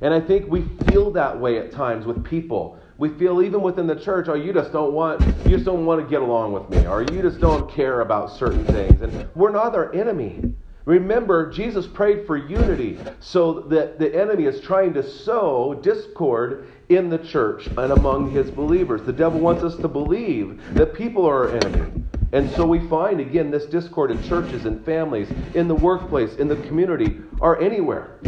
And 0.00 0.14
I 0.14 0.20
think 0.20 0.48
we 0.48 0.62
feel 0.88 1.10
that 1.12 1.38
way 1.38 1.58
at 1.58 1.72
times 1.72 2.06
with 2.06 2.24
people. 2.24 2.78
We 2.98 3.10
feel 3.10 3.42
even 3.42 3.62
within 3.62 3.86
the 3.86 3.96
church, 3.96 4.28
oh, 4.28 4.34
you 4.34 4.52
just 4.52 4.72
don't 4.72 4.92
want, 4.92 5.20
you 5.44 5.50
just 5.56 5.64
don't 5.64 5.86
want 5.86 6.02
to 6.02 6.08
get 6.08 6.20
along 6.20 6.52
with 6.52 6.68
me, 6.70 6.86
or 6.86 7.02
you 7.02 7.22
just 7.22 7.40
don't 7.40 7.70
care 7.70 8.00
about 8.00 8.30
certain 8.30 8.64
things. 8.66 9.00
And 9.00 9.28
we're 9.34 9.50
not 9.50 9.74
our 9.74 9.94
enemy. 9.94 10.52
Remember, 10.84 11.50
Jesus 11.50 11.86
prayed 11.86 12.26
for 12.26 12.36
unity, 12.36 12.98
so 13.20 13.60
that 13.60 13.98
the 13.98 14.14
enemy 14.20 14.46
is 14.46 14.60
trying 14.60 14.94
to 14.94 15.08
sow 15.08 15.74
discord 15.74 16.66
in 16.88 17.10
the 17.10 17.18
church 17.18 17.66
and 17.66 17.92
among 17.92 18.30
his 18.30 18.50
believers. 18.50 19.02
The 19.02 19.12
devil 19.12 19.38
wants 19.38 19.62
us 19.62 19.76
to 19.76 19.86
believe 19.86 20.60
that 20.74 20.94
people 20.94 21.26
are 21.26 21.50
our 21.50 21.56
enemy. 21.56 22.04
And 22.32 22.50
so 22.52 22.66
we 22.66 22.80
find, 22.88 23.20
again, 23.20 23.50
this 23.50 23.66
discord 23.66 24.10
in 24.10 24.22
churches 24.24 24.64
and 24.64 24.84
families, 24.84 25.30
in 25.54 25.68
the 25.68 25.74
workplace, 25.74 26.34
in 26.36 26.48
the 26.48 26.56
community, 26.56 27.20
or 27.40 27.60
anywhere. 27.60 28.18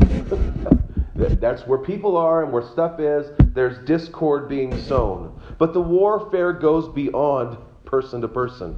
That's 1.28 1.66
where 1.66 1.78
people 1.78 2.16
are 2.16 2.42
and 2.42 2.52
where 2.52 2.62
stuff 2.62 2.98
is. 2.98 3.30
There's 3.54 3.78
discord 3.86 4.48
being 4.48 4.76
sown. 4.82 5.38
But 5.58 5.74
the 5.74 5.80
warfare 5.80 6.52
goes 6.52 6.88
beyond 6.88 7.58
person 7.84 8.20
to 8.22 8.28
person 8.28 8.76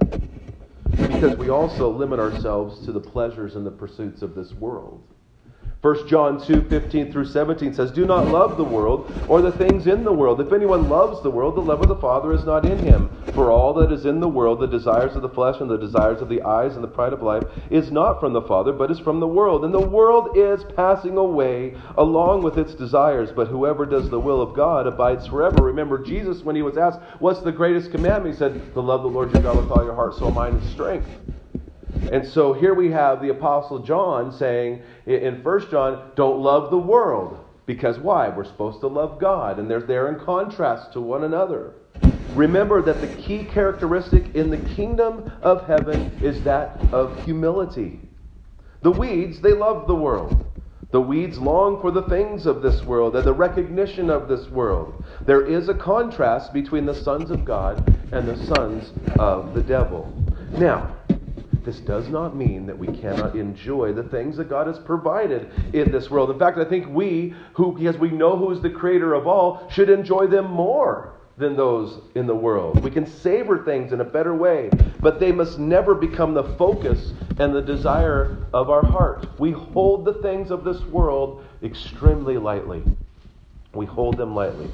because 0.96 1.36
we 1.36 1.50
also 1.50 1.90
limit 1.90 2.18
ourselves 2.18 2.84
to 2.84 2.92
the 2.92 3.00
pleasures 3.00 3.56
and 3.56 3.64
the 3.64 3.70
pursuits 3.70 4.22
of 4.22 4.34
this 4.34 4.52
world. 4.54 5.02
1 5.82 6.06
John 6.06 6.40
2 6.40 6.68
15 6.68 7.10
through 7.10 7.24
17 7.24 7.74
says, 7.74 7.90
Do 7.90 8.06
not 8.06 8.28
love 8.28 8.56
the 8.56 8.62
world 8.62 9.10
or 9.28 9.42
the 9.42 9.50
things 9.50 9.88
in 9.88 10.04
the 10.04 10.12
world. 10.12 10.40
If 10.40 10.52
anyone 10.52 10.88
loves 10.88 11.20
the 11.24 11.30
world, 11.30 11.56
the 11.56 11.60
love 11.60 11.80
of 11.80 11.88
the 11.88 11.96
Father 11.96 12.32
is 12.32 12.44
not 12.44 12.64
in 12.64 12.78
him. 12.78 13.10
For 13.34 13.50
all 13.50 13.74
that 13.74 13.90
is 13.90 14.06
in 14.06 14.20
the 14.20 14.28
world, 14.28 14.60
the 14.60 14.68
desires 14.68 15.16
of 15.16 15.22
the 15.22 15.28
flesh 15.28 15.60
and 15.60 15.68
the 15.68 15.76
desires 15.76 16.22
of 16.22 16.28
the 16.28 16.40
eyes 16.42 16.76
and 16.76 16.84
the 16.84 16.88
pride 16.88 17.12
of 17.12 17.20
life, 17.20 17.42
is 17.68 17.90
not 17.90 18.20
from 18.20 18.32
the 18.32 18.42
Father, 18.42 18.72
but 18.72 18.92
is 18.92 19.00
from 19.00 19.18
the 19.18 19.26
world. 19.26 19.64
And 19.64 19.74
the 19.74 19.80
world 19.80 20.36
is 20.36 20.62
passing 20.76 21.16
away 21.16 21.76
along 21.98 22.44
with 22.44 22.58
its 22.58 22.74
desires, 22.74 23.32
but 23.34 23.48
whoever 23.48 23.84
does 23.84 24.08
the 24.08 24.20
will 24.20 24.40
of 24.40 24.54
God 24.54 24.86
abides 24.86 25.26
forever. 25.26 25.64
Remember, 25.64 25.98
Jesus, 25.98 26.44
when 26.44 26.54
he 26.54 26.62
was 26.62 26.76
asked, 26.76 27.00
What's 27.18 27.40
the 27.40 27.50
greatest 27.50 27.90
commandment? 27.90 28.36
He 28.36 28.38
said, 28.38 28.72
To 28.74 28.80
love 28.80 29.02
the 29.02 29.08
Lord 29.08 29.32
your 29.32 29.42
God 29.42 29.56
with 29.56 29.72
all 29.72 29.82
your 29.82 29.96
heart, 29.96 30.14
soul, 30.14 30.30
mind, 30.30 30.62
and 30.62 30.70
strength. 30.70 31.08
And 32.10 32.26
so 32.26 32.52
here 32.52 32.74
we 32.74 32.90
have 32.90 33.22
the 33.22 33.30
Apostle 33.30 33.80
John 33.80 34.32
saying 34.32 34.82
in 35.06 35.42
1 35.42 35.70
John, 35.70 36.10
don't 36.16 36.40
love 36.40 36.70
the 36.70 36.78
world. 36.78 37.38
Because 37.64 37.98
why? 37.98 38.28
We're 38.28 38.44
supposed 38.44 38.80
to 38.80 38.88
love 38.88 39.20
God, 39.20 39.58
and 39.58 39.70
they're 39.70 39.80
there 39.80 40.08
in 40.08 40.24
contrast 40.24 40.92
to 40.94 41.00
one 41.00 41.22
another. 41.22 41.74
Remember 42.34 42.82
that 42.82 43.00
the 43.00 43.06
key 43.06 43.44
characteristic 43.44 44.34
in 44.34 44.50
the 44.50 44.58
kingdom 44.74 45.30
of 45.42 45.66
heaven 45.66 46.18
is 46.22 46.42
that 46.42 46.80
of 46.92 47.24
humility. 47.24 48.00
The 48.82 48.90
weeds, 48.90 49.40
they 49.40 49.52
love 49.52 49.86
the 49.86 49.94
world. 49.94 50.44
The 50.90 51.00
weeds 51.00 51.38
long 51.38 51.80
for 51.80 51.90
the 51.90 52.02
things 52.02 52.44
of 52.44 52.60
this 52.60 52.82
world 52.82 53.16
and 53.16 53.24
the 53.24 53.32
recognition 53.32 54.10
of 54.10 54.28
this 54.28 54.48
world. 54.48 55.04
There 55.24 55.46
is 55.46 55.68
a 55.68 55.74
contrast 55.74 56.52
between 56.52 56.84
the 56.84 56.94
sons 56.94 57.30
of 57.30 57.44
God 57.44 57.78
and 58.12 58.28
the 58.28 58.36
sons 58.54 58.92
of 59.18 59.54
the 59.54 59.62
devil. 59.62 60.12
Now, 60.50 60.94
this 61.64 61.80
does 61.80 62.08
not 62.08 62.36
mean 62.36 62.66
that 62.66 62.78
we 62.78 62.88
cannot 62.88 63.36
enjoy 63.36 63.92
the 63.92 64.02
things 64.04 64.36
that 64.36 64.48
God 64.48 64.66
has 64.66 64.78
provided 64.78 65.50
in 65.72 65.92
this 65.92 66.10
world. 66.10 66.30
In 66.30 66.38
fact, 66.38 66.58
I 66.58 66.64
think 66.64 66.88
we, 66.88 67.34
who, 67.54 67.72
because 67.72 67.98
we 67.98 68.10
know 68.10 68.36
who 68.36 68.50
is 68.50 68.60
the 68.60 68.70
creator 68.70 69.14
of 69.14 69.26
all, 69.26 69.68
should 69.70 69.88
enjoy 69.88 70.26
them 70.26 70.50
more 70.50 71.12
than 71.38 71.56
those 71.56 72.00
in 72.14 72.26
the 72.26 72.34
world. 72.34 72.82
We 72.82 72.90
can 72.90 73.06
savor 73.06 73.64
things 73.64 73.92
in 73.92 74.00
a 74.00 74.04
better 74.04 74.34
way, 74.34 74.70
but 75.00 75.18
they 75.18 75.32
must 75.32 75.58
never 75.58 75.94
become 75.94 76.34
the 76.34 76.44
focus 76.56 77.12
and 77.38 77.54
the 77.54 77.62
desire 77.62 78.38
of 78.52 78.70
our 78.70 78.84
heart. 78.84 79.26
We 79.38 79.52
hold 79.52 80.04
the 80.04 80.14
things 80.14 80.50
of 80.50 80.64
this 80.64 80.80
world 80.82 81.44
extremely 81.62 82.38
lightly. 82.38 82.82
We 83.74 83.86
hold 83.86 84.16
them 84.16 84.34
lightly. 84.34 84.68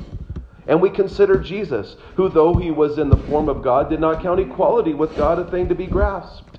And 0.67 0.83
we 0.83 0.91
consider 0.91 1.39
Jesus, 1.39 1.97
who, 2.17 2.29
though 2.29 2.55
he 2.55 2.71
was 2.71 2.99
in 2.99 3.09
the 3.09 3.17
form 3.17 3.49
of 3.49 3.63
God, 3.63 3.89
did 3.89 4.01
not 4.01 4.23
count 4.23 4.41
equality 4.41 4.93
with 4.93 5.17
God 5.17 5.39
a 5.39 5.51
thing 5.51 5.69
to 5.69 5.75
be 5.75 5.87
grasped 5.87 6.48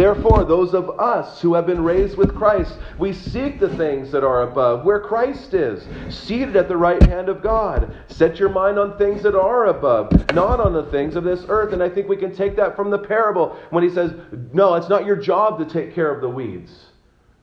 Therefore, 0.00 0.46
those 0.46 0.72
of 0.72 0.98
us 0.98 1.42
who 1.42 1.52
have 1.52 1.66
been 1.66 1.84
raised 1.84 2.16
with 2.16 2.34
Christ, 2.34 2.74
we 2.98 3.12
seek 3.12 3.60
the 3.60 3.76
things 3.76 4.10
that 4.12 4.24
are 4.24 4.44
above, 4.44 4.82
where 4.82 4.98
Christ 4.98 5.52
is, 5.52 5.86
seated 6.08 6.56
at 6.56 6.68
the 6.68 6.76
right 6.78 7.02
hand 7.02 7.28
of 7.28 7.42
God. 7.42 7.94
Set 8.08 8.38
your 8.38 8.48
mind 8.48 8.78
on 8.78 8.96
things 8.96 9.22
that 9.22 9.34
are 9.34 9.66
above, 9.66 10.10
not 10.32 10.58
on 10.58 10.72
the 10.72 10.86
things 10.86 11.16
of 11.16 11.24
this 11.24 11.44
earth. 11.50 11.74
And 11.74 11.82
I 11.82 11.90
think 11.90 12.08
we 12.08 12.16
can 12.16 12.34
take 12.34 12.56
that 12.56 12.76
from 12.76 12.88
the 12.88 12.98
parable 12.98 13.58
when 13.68 13.84
he 13.84 13.90
says, 13.90 14.14
No, 14.54 14.74
it's 14.74 14.88
not 14.88 15.04
your 15.04 15.16
job 15.16 15.58
to 15.58 15.66
take 15.66 15.94
care 15.94 16.10
of 16.10 16.22
the 16.22 16.30
weeds. 16.30 16.86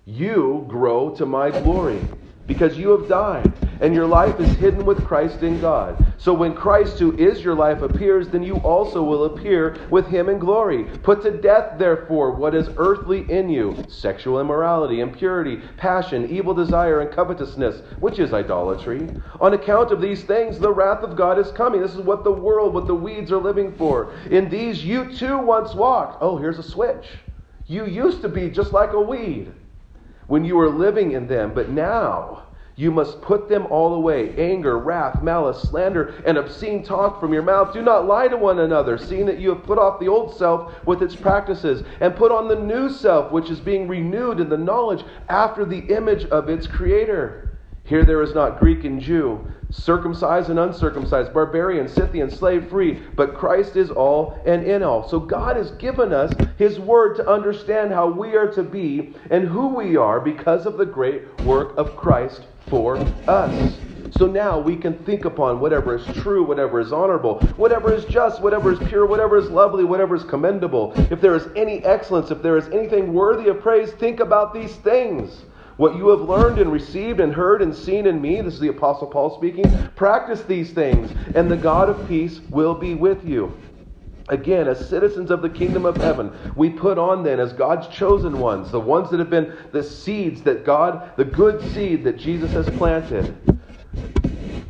You 0.06 0.66
grow 0.68 1.12
to 1.12 1.28
my 1.28 1.52
glory 1.52 2.02
because 2.48 2.76
you 2.76 2.90
have 2.90 3.08
died 3.08 3.54
and 3.82 3.94
your 3.94 4.08
life 4.08 4.40
is 4.40 4.56
hidden 4.58 4.86
with 4.86 5.06
Christ 5.06 5.44
in 5.44 5.60
God. 5.60 6.04
So 6.18 6.34
when 6.34 6.56
Christ, 6.56 7.00
who 7.00 7.16
is 7.18 7.44
your 7.44 7.56
life, 7.56 7.82
appears, 7.82 8.28
then 8.30 8.44
you 8.44 8.58
also 8.58 9.04
will 9.04 9.26
appear 9.26 9.78
with 9.90 10.08
him 10.08 10.30
in 10.30 10.40
glory. 10.40 10.84
Put 11.04 11.22
to 11.24 11.32
death, 11.32 11.78
therefore, 11.78 12.32
what 12.32 12.56
is 12.56 12.70
earthly 12.78 13.30
in 13.32 13.50
you 13.50 13.86
sexual 13.88 14.40
immorality, 14.40 15.00
impurity, 15.00 15.62
passion, 15.78 16.30
evil 16.30 16.54
desire, 16.54 17.02
and 17.02 17.12
covetousness, 17.12 17.82
which 18.00 18.20
is 18.20 18.34
idolatry. 18.34 19.10
On 19.40 19.54
account 19.54 19.92
of 19.92 20.02
these 20.02 20.24
things, 20.24 20.60
the 20.60 20.72
wrath 20.72 21.04
of 21.04 21.16
God 21.16 21.38
is 21.38 21.52
coming. 21.52 21.82
This 21.82 21.94
is 21.94 22.02
what 22.02 22.24
the 22.24 22.32
world, 22.32 22.74
what 22.74 22.88
the 22.88 22.96
weeds 22.96 23.32
are 23.32 23.38
living 23.38 23.74
for. 23.76 24.14
In 24.32 24.50
these 24.50 24.84
you 24.84 25.14
too 25.14 25.38
once 25.38 25.74
walked. 25.74 26.18
Oh, 26.22 26.38
here's 26.38 26.60
a 26.60 26.64
switch. 26.64 27.08
You 27.68 27.86
used 27.86 28.22
to 28.22 28.30
be 28.30 28.50
just 28.50 28.72
like 28.72 28.94
a 28.94 29.02
weed 29.02 29.52
when 30.28 30.46
you 30.46 30.56
were 30.56 30.70
living 30.70 31.12
in 31.12 31.28
them, 31.28 31.54
but 31.54 31.70
now 31.70 32.47
you 32.80 32.92
must 32.92 33.20
put 33.24 33.50
them 33.50 33.66
all 33.72 33.96
away 33.96 34.36
anger, 34.38 34.78
wrath, 34.78 35.24
malice, 35.24 35.60
slander, 35.64 36.14
and 36.28 36.38
obscene 36.38 36.84
talk 36.84 37.20
from 37.20 37.34
your 37.34 37.42
mouth. 37.42 37.74
Do 37.74 37.82
not 37.82 38.06
lie 38.06 38.28
to 38.28 38.38
one 38.38 38.60
another, 38.60 39.00
seeing 39.00 39.26
that 39.26 39.40
you 39.40 39.50
have 39.50 39.64
put 39.64 39.80
off 39.80 40.00
the 40.00 40.08
old 40.08 40.38
self 40.38 40.72
with 40.86 41.02
its 41.02 41.16
practices, 41.16 41.84
and 42.02 42.16
put 42.16 42.32
on 42.32 42.48
the 42.48 42.56
new 42.56 42.88
self, 42.92 43.32
which 43.32 43.50
is 43.50 43.60
being 43.60 43.88
renewed 43.88 44.40
in 44.40 44.48
the 44.48 44.60
knowledge 44.60 45.04
after 45.28 45.66
the 45.66 45.80
image 45.92 46.26
of 46.26 46.50
its 46.50 46.68
Creator. 46.68 47.58
Here 47.84 48.06
there 48.06 48.22
is 48.22 48.36
not 48.36 48.60
Greek 48.60 48.84
and 48.84 49.02
Jew, 49.02 49.44
circumcised 49.72 50.52
and 50.52 50.60
uncircumcised, 50.60 51.34
barbarian, 51.34 51.88
Scythian, 51.88 52.30
slave 52.30 52.70
free, 52.70 53.02
but 53.16 53.34
Christ 53.34 53.76
is 53.76 53.90
all 53.90 54.40
and 54.46 54.64
in 54.64 54.84
all. 54.84 55.10
So 55.10 55.20
God 55.20 55.56
has 55.56 55.72
given 55.72 56.14
us 56.14 56.32
His 56.60 56.80
Word 56.80 57.16
to 57.16 57.28
understand 57.28 57.92
how 57.92 58.08
we 58.08 58.36
are 58.36 58.52
to 58.52 58.62
be 58.62 59.16
and 59.32 59.48
who 59.48 59.70
we 59.70 59.98
are 59.98 60.20
because 60.20 60.68
of 60.68 60.78
the 60.78 60.86
great 60.86 61.42
work 61.42 61.76
of 61.76 61.98
Christ 61.98 62.44
for 62.70 62.98
us. 63.28 63.78
So 64.12 64.26
now 64.26 64.58
we 64.58 64.76
can 64.76 64.98
think 65.00 65.26
upon 65.26 65.60
whatever 65.60 65.96
is 65.96 66.06
true, 66.18 66.44
whatever 66.44 66.80
is 66.80 66.94
honorable, 66.94 67.40
whatever 67.58 67.94
is 67.94 68.06
just, 68.06 68.42
whatever 68.42 68.72
is 68.72 68.80
pure, 68.88 69.06
whatever 69.06 69.38
is 69.38 69.50
lovely, 69.50 69.84
whatever 69.84 70.16
is 70.16 70.24
commendable. 70.24 70.94
If 71.12 71.22
there 71.22 71.36
is 71.36 71.48
any 71.56 71.84
excellence, 71.84 72.32
if 72.32 72.42
there 72.42 72.58
is 72.58 72.68
anything 72.70 73.14
worthy 73.14 73.50
of 73.50 73.62
praise, 73.62 73.92
think 73.92 74.20
about 74.20 74.54
these 74.54 74.76
things. 74.78 75.44
What 75.76 75.96
you 75.96 76.08
have 76.10 76.22
learned 76.22 76.58
and 76.58 76.72
received 76.72 77.20
and 77.20 77.32
heard 77.32 77.62
and 77.62 77.76
seen 77.76 78.08
in 78.08 78.20
me, 78.20 78.42
this 78.42 78.56
is 78.56 78.60
the 78.60 78.70
Apostle 78.70 79.08
Paul 79.08 79.38
speaking, 79.38 79.72
practice 79.96 80.42
these 80.42 80.72
things, 80.72 81.12
and 81.36 81.52
the 81.52 81.58
God 81.58 81.88
of 81.88 82.08
peace 82.08 82.40
will 82.50 82.74
be 82.74 82.96
with 82.96 83.24
you. 83.24 83.56
Again, 84.30 84.68
as 84.68 84.90
citizens 84.90 85.32
of 85.32 85.42
the 85.42 85.50
kingdom 85.50 85.86
of 85.86 85.96
heaven, 85.96 86.32
we 86.56 86.70
put 86.70 86.98
on 86.98 87.24
then 87.24 87.40
as 87.40 87.54
God's 87.54 87.88
chosen 87.88 88.40
ones, 88.40 88.72
the 88.72 88.80
ones 88.80 89.10
that 89.10 89.20
have 89.20 89.30
been 89.30 89.56
the 89.72 89.84
seeds 89.84 90.42
that 90.44 90.66
God, 90.66 91.12
the 91.16 91.26
good 91.26 91.62
seed 91.74 92.04
that 92.04 92.18
Jesus 92.18 92.52
has 92.52 92.68
planted 92.78 93.57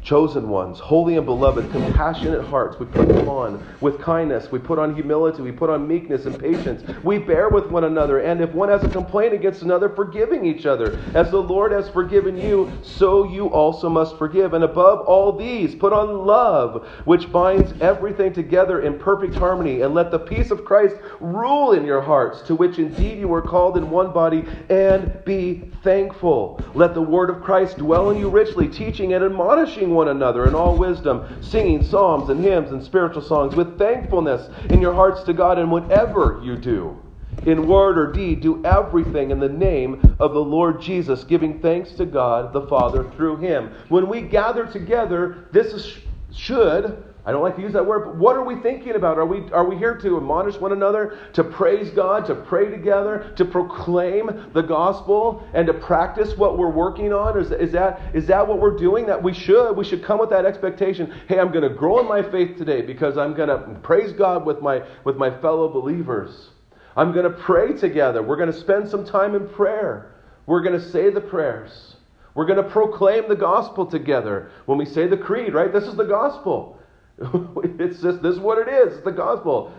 chosen 0.08 0.48
ones, 0.48 0.80
holy 0.80 1.18
and 1.18 1.26
beloved, 1.26 1.70
compassionate 1.70 2.46
hearts. 2.46 2.80
We 2.80 2.86
put 2.86 3.10
them 3.10 3.28
on 3.28 3.62
with 3.82 4.00
kindness. 4.00 4.50
We 4.50 4.58
put 4.58 4.80
on 4.80 4.96
humility. 4.96 5.42
We 5.42 5.52
put 5.52 5.70
on 5.70 5.86
meekness 5.86 6.26
and 6.26 6.40
patience. 6.40 6.82
We 7.04 7.18
bear 7.18 7.50
with 7.50 7.66
one 7.66 7.84
another. 7.84 8.20
And 8.20 8.40
if 8.40 8.54
one 8.54 8.70
has 8.70 8.82
a 8.86 8.90
complaint 8.90 9.34
against 9.34 9.64
another, 9.64 9.90
forgiving 9.90 10.46
each 10.46 10.66
other. 10.66 10.98
As 11.14 11.30
the 11.30 11.42
Lord 11.42 11.74
has 11.74 11.90
forgiven 11.90 12.38
you, 12.38 12.72
so 12.82 13.26
you 13.26 13.48
also 13.48 13.90
must 13.90 14.18
forgive. 14.18 14.54
And 14.54 14.64
above 14.64 15.02
all 15.02 15.34
these, 15.34 15.76
put 15.76 15.92
on 15.92 16.26
love, 16.26 16.88
which 17.04 17.30
binds 17.30 17.74
everything 17.82 18.32
together 18.32 18.84
in 18.84 18.98
perfect 18.98 19.36
harmony. 19.36 19.82
And 19.82 19.94
let 19.94 20.10
the 20.10 20.20
peace 20.20 20.52
of 20.52 20.64
Christ 20.64 20.96
rule 21.20 21.74
in 21.74 21.84
your 21.84 22.02
hearts, 22.02 22.42
to 22.44 22.56
which 22.56 22.80
indeed 22.80 23.20
you 23.20 23.28
were 23.28 23.42
called 23.42 23.76
in 23.76 23.90
one 23.90 24.14
body, 24.14 24.46
and 24.70 25.22
be 25.26 25.70
thankful. 25.88 26.62
Let 26.76 26.94
the 26.94 27.02
word 27.02 27.30
of 27.30 27.42
Christ 27.42 27.78
dwell 27.78 28.10
in 28.10 28.18
you 28.18 28.28
richly, 28.28 28.68
teaching 28.68 29.14
and 29.14 29.24
admonishing 29.24 29.94
one 29.94 30.10
another 30.10 30.46
in 30.46 30.54
all 30.54 30.76
wisdom, 30.76 31.42
singing 31.42 31.82
psalms 31.82 32.30
and 32.30 32.44
hymns 32.44 32.74
and 32.74 32.84
spiritual 32.84 33.22
songs 33.22 33.56
with 33.56 33.80
thankfulness 33.80 34.50
in 34.70 34.82
your 34.82 34.94
hearts 34.94 35.24
to 35.24 35.32
God, 35.32 35.58
and 35.58 35.72
whatever 35.72 36.42
you 36.44 36.58
do, 36.58 37.02
in 37.46 37.70
word 37.70 37.98
or 37.98 38.12
deed, 38.12 38.42
do 38.42 38.62
everything 38.66 39.32
in 39.32 39.40
the 39.40 39.48
name 39.48 40.18
of 40.20 40.34
the 40.34 40.44
Lord 40.44 40.82
Jesus, 40.82 41.24
giving 41.24 41.62
thanks 41.62 41.92
to 41.92 42.06
God 42.06 42.52
the 42.52 42.68
Father 42.68 43.10
through 43.12 43.38
him. 43.38 43.72
When 43.88 44.10
we 44.10 44.24
gather 44.24 44.66
together, 44.66 45.48
this 45.54 45.68
is, 45.68 45.98
should 46.34 47.02
I 47.28 47.32
don't 47.34 47.42
like 47.42 47.58
to 47.58 47.62
use 47.62 47.74
that 47.74 47.86
word, 47.86 48.06
but 48.06 48.16
what 48.16 48.38
are 48.38 48.44
we 48.46 48.56
thinking 48.62 48.96
about? 48.96 49.18
Are 49.18 49.26
we, 49.26 49.52
are 49.52 49.68
we 49.68 49.76
here 49.76 49.98
to 49.98 50.16
admonish 50.16 50.56
one 50.62 50.72
another, 50.72 51.20
to 51.34 51.44
praise 51.44 51.90
God, 51.90 52.26
to 52.28 52.36
pray 52.36 52.70
together, 52.70 53.34
to 53.36 53.44
proclaim 53.44 54.50
the 54.54 54.62
gospel, 54.62 55.46
and 55.54 55.68
to 55.68 55.74
practice 55.74 56.38
what 56.38 56.58
we're 56.58 56.72
working 56.72 57.12
on? 57.12 57.38
Is, 57.38 57.52
is, 57.52 57.74
that, 57.74 58.16
is 58.16 58.28
that 58.28 58.48
what 58.48 58.62
we're 58.62 58.78
doing? 58.78 59.06
That 59.08 59.22
we 59.22 59.34
should. 59.34 59.74
We 59.74 59.84
should 59.84 60.06
come 60.06 60.20
with 60.20 60.30
that 60.30 60.46
expectation. 60.46 61.14
Hey, 61.28 61.38
I'm 61.38 61.52
going 61.52 61.68
to 61.68 61.76
grow 61.76 62.00
in 62.00 62.08
my 62.08 62.24
faith 62.24 62.56
today 62.56 62.82
because 62.82 63.18
I'm 63.18 63.34
going 63.34 63.50
to 63.50 63.78
praise 63.84 64.14
God 64.14 64.46
with 64.46 64.62
my, 64.62 64.84
with 65.04 65.18
my 65.18 65.30
fellow 65.42 65.68
believers. 65.68 66.52
I'm 66.96 67.12
going 67.12 67.30
to 67.30 67.38
pray 67.38 67.74
together. 67.74 68.24
We're 68.24 68.38
going 68.38 68.54
to 68.54 68.58
spend 68.58 68.88
some 68.88 69.06
time 69.06 69.36
in 69.36 69.50
prayer. 69.50 70.14
We're 70.46 70.62
going 70.62 70.80
to 70.80 70.90
say 70.92 71.10
the 71.10 71.20
prayers. 71.20 71.98
We're 72.36 72.46
going 72.46 72.64
to 72.64 72.70
proclaim 72.70 73.28
the 73.28 73.36
gospel 73.36 73.86
together. 73.86 74.50
When 74.66 74.78
we 74.78 74.86
say 74.86 75.08
the 75.08 75.18
creed, 75.18 75.54
right? 75.54 75.74
This 75.74 75.84
is 75.84 75.98
the 75.98 76.06
gospel. 76.06 76.77
it's 77.80 78.02
just 78.02 78.22
this 78.22 78.36
is 78.36 78.40
what 78.40 78.58
it 78.60 78.68
is. 78.68 78.96
It's 78.96 79.04
the 79.04 79.12
gospel. 79.12 79.74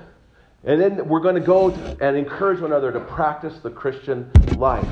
And 0.64 0.80
then 0.80 1.08
we're 1.08 1.20
going 1.20 1.36
to 1.36 1.40
go 1.40 1.70
and 2.00 2.16
encourage 2.16 2.60
one 2.60 2.72
another 2.72 2.90
to 2.92 3.00
practice 3.00 3.58
the 3.60 3.70
Christian 3.70 4.30
life. 4.56 4.86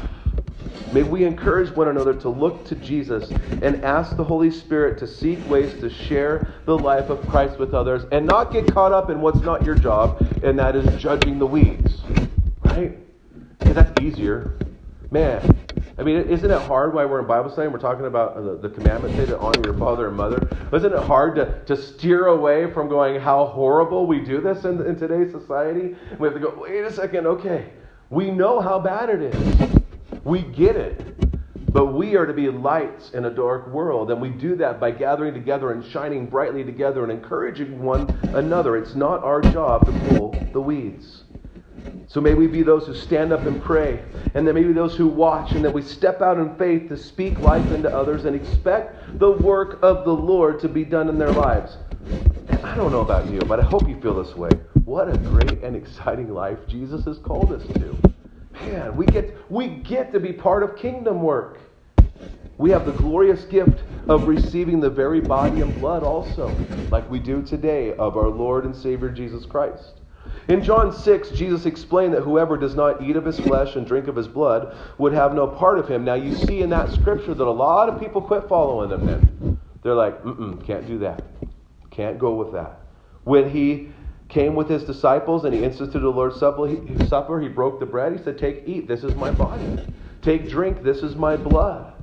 May 0.92 1.02
we 1.02 1.24
encourage 1.24 1.74
one 1.74 1.88
another 1.88 2.14
to 2.14 2.28
look 2.28 2.64
to 2.66 2.76
Jesus 2.76 3.30
and 3.62 3.84
ask 3.84 4.16
the 4.16 4.22
Holy 4.22 4.50
Spirit 4.50 4.98
to 4.98 5.06
seek 5.06 5.44
ways 5.50 5.78
to 5.80 5.90
share 5.90 6.54
the 6.64 6.78
life 6.78 7.10
of 7.10 7.26
Christ 7.28 7.58
with 7.58 7.74
others 7.74 8.04
and 8.12 8.24
not 8.24 8.52
get 8.52 8.72
caught 8.72 8.92
up 8.92 9.10
in 9.10 9.20
what's 9.20 9.40
not 9.40 9.64
your 9.64 9.74
job, 9.74 10.20
and 10.44 10.58
that 10.58 10.76
is 10.76 11.02
judging 11.02 11.38
the 11.38 11.46
weeds. 11.46 12.00
Right? 12.64 12.96
Because 13.58 13.74
that's 13.74 14.00
easier. 14.00 14.58
Man, 15.10 15.56
I 15.98 16.02
mean, 16.02 16.16
isn't 16.28 16.50
it 16.50 16.60
hard 16.62 16.92
why 16.92 17.06
we're 17.06 17.20
in 17.20 17.26
Bible 17.26 17.50
study 17.50 17.64
and 17.64 17.72
we're 17.72 17.80
talking 17.80 18.04
about 18.04 18.36
the, 18.36 18.68
the 18.68 18.68
commandments 18.68 19.16
say 19.16 19.24
to 19.26 19.38
honor 19.38 19.62
your 19.64 19.78
father 19.78 20.08
and 20.08 20.16
mother? 20.16 20.46
Isn't 20.70 20.92
it 20.92 21.02
hard 21.02 21.36
to, 21.36 21.58
to 21.64 21.74
steer 21.74 22.26
away 22.26 22.70
from 22.70 22.88
going 22.88 23.18
how 23.18 23.46
horrible 23.46 24.06
we 24.06 24.20
do 24.20 24.42
this 24.42 24.64
in, 24.64 24.84
in 24.86 24.96
today's 24.96 25.32
society? 25.32 25.96
We 26.18 26.28
have 26.28 26.34
to 26.34 26.40
go, 26.40 26.54
wait 26.54 26.84
a 26.84 26.92
second, 26.92 27.26
okay. 27.26 27.70
We 28.10 28.30
know 28.30 28.60
how 28.60 28.78
bad 28.78 29.08
it 29.08 29.22
is. 29.34 29.70
We 30.22 30.42
get 30.42 30.76
it. 30.76 31.14
But 31.72 31.86
we 31.86 32.14
are 32.16 32.26
to 32.26 32.32
be 32.32 32.48
lights 32.48 33.10
in 33.12 33.24
a 33.24 33.30
dark 33.30 33.68
world, 33.68 34.10
and 34.10 34.20
we 34.20 34.30
do 34.30 34.54
that 34.56 34.78
by 34.78 34.90
gathering 34.90 35.34
together 35.34 35.72
and 35.72 35.84
shining 35.84 36.26
brightly 36.26 36.64
together 36.64 37.02
and 37.02 37.12
encouraging 37.12 37.82
one 37.82 38.08
another. 38.34 38.76
It's 38.76 38.94
not 38.94 39.24
our 39.24 39.40
job 39.40 39.84
to 39.86 39.92
pull 40.08 40.34
the 40.52 40.60
weeds. 40.60 41.24
So 42.08 42.20
may 42.20 42.34
we 42.34 42.46
be 42.46 42.62
those 42.62 42.86
who 42.86 42.94
stand 42.94 43.32
up 43.32 43.46
and 43.46 43.60
pray, 43.60 44.02
and 44.34 44.46
then 44.46 44.54
maybe 44.54 44.72
those 44.72 44.96
who 44.96 45.08
watch, 45.08 45.54
and 45.54 45.64
that 45.64 45.72
we 45.72 45.82
step 45.82 46.22
out 46.22 46.38
in 46.38 46.54
faith 46.56 46.88
to 46.88 46.96
speak 46.96 47.40
life 47.40 47.72
into 47.72 47.92
others 47.92 48.24
and 48.24 48.36
expect 48.36 49.18
the 49.18 49.30
work 49.30 49.80
of 49.82 50.04
the 50.04 50.12
Lord 50.12 50.60
to 50.60 50.68
be 50.68 50.84
done 50.84 51.08
in 51.08 51.18
their 51.18 51.32
lives. 51.32 51.78
And 52.48 52.64
I 52.64 52.76
don't 52.76 52.92
know 52.92 53.00
about 53.00 53.30
you, 53.30 53.40
but 53.40 53.58
I 53.58 53.64
hope 53.64 53.88
you 53.88 54.00
feel 54.00 54.22
this 54.22 54.36
way. 54.36 54.50
What 54.84 55.08
a 55.08 55.16
great 55.16 55.62
and 55.64 55.74
exciting 55.74 56.32
life 56.32 56.58
Jesus 56.68 57.04
has 57.06 57.18
called 57.18 57.52
us 57.52 57.66
to. 57.78 57.98
Man, 58.64 58.96
we 58.96 59.06
get, 59.06 59.34
we 59.50 59.68
get 59.68 60.12
to 60.12 60.20
be 60.20 60.32
part 60.32 60.62
of 60.62 60.76
kingdom 60.76 61.22
work. 61.22 61.60
We 62.58 62.70
have 62.70 62.86
the 62.86 62.92
glorious 62.92 63.44
gift 63.44 63.82
of 64.08 64.28
receiving 64.28 64.80
the 64.80 64.90
very 64.90 65.20
body 65.20 65.60
and 65.60 65.74
blood 65.74 66.04
also, 66.04 66.64
like 66.90 67.10
we 67.10 67.18
do 67.18 67.42
today, 67.42 67.94
of 67.96 68.16
our 68.16 68.28
Lord 68.28 68.64
and 68.64 68.74
Savior 68.74 69.10
Jesus 69.10 69.44
Christ. 69.44 70.00
In 70.48 70.62
John 70.62 70.92
6, 70.92 71.30
Jesus 71.30 71.66
explained 71.66 72.14
that 72.14 72.22
whoever 72.22 72.56
does 72.56 72.76
not 72.76 73.02
eat 73.02 73.16
of 73.16 73.24
his 73.24 73.38
flesh 73.38 73.74
and 73.74 73.86
drink 73.86 74.06
of 74.06 74.14
his 74.14 74.28
blood 74.28 74.76
would 74.96 75.12
have 75.12 75.34
no 75.34 75.46
part 75.46 75.78
of 75.78 75.88
him. 75.88 76.04
Now, 76.04 76.14
you 76.14 76.32
see 76.32 76.62
in 76.62 76.70
that 76.70 76.92
scripture 76.92 77.34
that 77.34 77.46
a 77.46 77.50
lot 77.50 77.88
of 77.88 77.98
people 77.98 78.22
quit 78.22 78.48
following 78.48 78.90
him 78.90 79.06
then. 79.06 79.58
They're 79.82 79.94
like, 79.94 80.22
mm 80.22 80.64
can't 80.64 80.86
do 80.86 80.98
that. 80.98 81.22
Can't 81.90 82.18
go 82.18 82.34
with 82.34 82.52
that. 82.52 82.80
When 83.24 83.50
he 83.50 83.88
came 84.28 84.54
with 84.54 84.68
his 84.68 84.84
disciples 84.84 85.44
and 85.44 85.54
he 85.54 85.64
instituted 85.64 86.00
the 86.00 86.10
Lord's 86.10 86.38
supper 86.38 86.66
he, 86.66 87.08
supper, 87.08 87.40
he 87.40 87.48
broke 87.48 87.80
the 87.80 87.86
bread. 87.86 88.16
He 88.16 88.22
said, 88.22 88.38
Take, 88.38 88.62
eat, 88.66 88.86
this 88.86 89.02
is 89.02 89.14
my 89.14 89.30
body. 89.32 89.64
Take, 90.22 90.48
drink, 90.48 90.82
this 90.82 90.98
is 90.98 91.16
my 91.16 91.36
blood. 91.36 91.95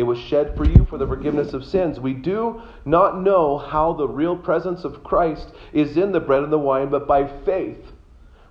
It 0.00 0.04
was 0.04 0.16
shed 0.16 0.56
for 0.56 0.64
you 0.64 0.86
for 0.88 0.96
the 0.96 1.06
forgiveness 1.06 1.52
of 1.52 1.62
sins. 1.62 2.00
We 2.00 2.14
do 2.14 2.62
not 2.86 3.20
know 3.20 3.58
how 3.58 3.92
the 3.92 4.08
real 4.08 4.34
presence 4.34 4.82
of 4.82 5.04
Christ 5.04 5.52
is 5.74 5.98
in 5.98 6.12
the 6.12 6.20
bread 6.20 6.42
and 6.42 6.50
the 6.50 6.58
wine, 6.58 6.88
but 6.88 7.06
by 7.06 7.26
faith 7.26 7.92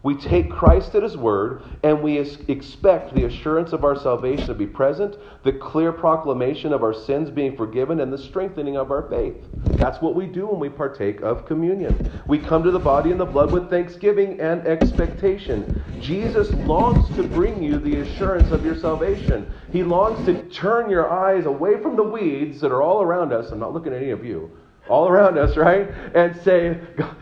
we 0.04 0.16
take 0.16 0.50
Christ 0.50 0.96
at 0.96 1.04
His 1.04 1.18
word 1.18 1.64
and 1.84 2.02
we 2.02 2.18
expect 2.18 3.14
the 3.14 3.26
assurance 3.26 3.74
of 3.74 3.84
our 3.84 3.96
salvation 3.96 4.48
to 4.48 4.54
be 4.54 4.68
present, 4.68 5.18
the 5.44 5.54
clear 5.54 5.92
proclamation 5.92 6.72
of 6.72 6.84
our 6.84 6.94
sins 6.94 7.30
being 7.30 7.58
forgiven, 7.58 8.00
and 8.00 8.12
the 8.12 8.18
strengthening 8.18 8.78
of 8.78 8.92
our 8.92 9.10
faith. 9.10 9.36
That's 9.78 10.02
what 10.02 10.14
we 10.14 10.26
do 10.26 10.48
when 10.48 10.60
we 10.60 10.68
partake 10.70 11.22
of 11.22 11.46
communion. 11.46 12.06
We 12.28 12.38
come 12.40 12.64
to 12.64 12.72
the 12.72 12.80
body 12.80 13.12
and 13.12 13.20
the 13.20 13.26
blood 13.26 13.52
with 13.52 13.70
thanksgiving 13.70 14.40
and 14.42 14.68
expectation. 14.68 15.74
Jesus 15.98 16.54
longs 16.54 17.10
to 17.16 17.24
bring 17.24 17.64
you 17.64 17.80
the 17.80 18.02
assurance 18.02 18.52
of 18.52 18.66
your 18.66 18.76
salvation. 18.76 19.48
He 19.72 19.84
longs 19.84 20.26
to 20.26 20.44
turn 20.50 20.90
your 20.90 21.10
eyes 21.10 21.46
away 21.46 21.82
from 21.82 21.96
the 21.96 22.04
weeds 22.04 22.60
that 22.60 22.74
are 22.74 22.82
all 22.82 23.02
around 23.02 23.32
us. 23.32 23.52
I'm 23.52 23.60
not 23.60 23.74
looking 23.74 23.94
at 23.94 24.02
any 24.02 24.12
of 24.12 24.26
you 24.26 24.52
all 24.90 25.08
around 25.08 25.38
us, 25.38 25.56
right? 25.56 25.90
And 26.16 26.36
say, 26.42 26.80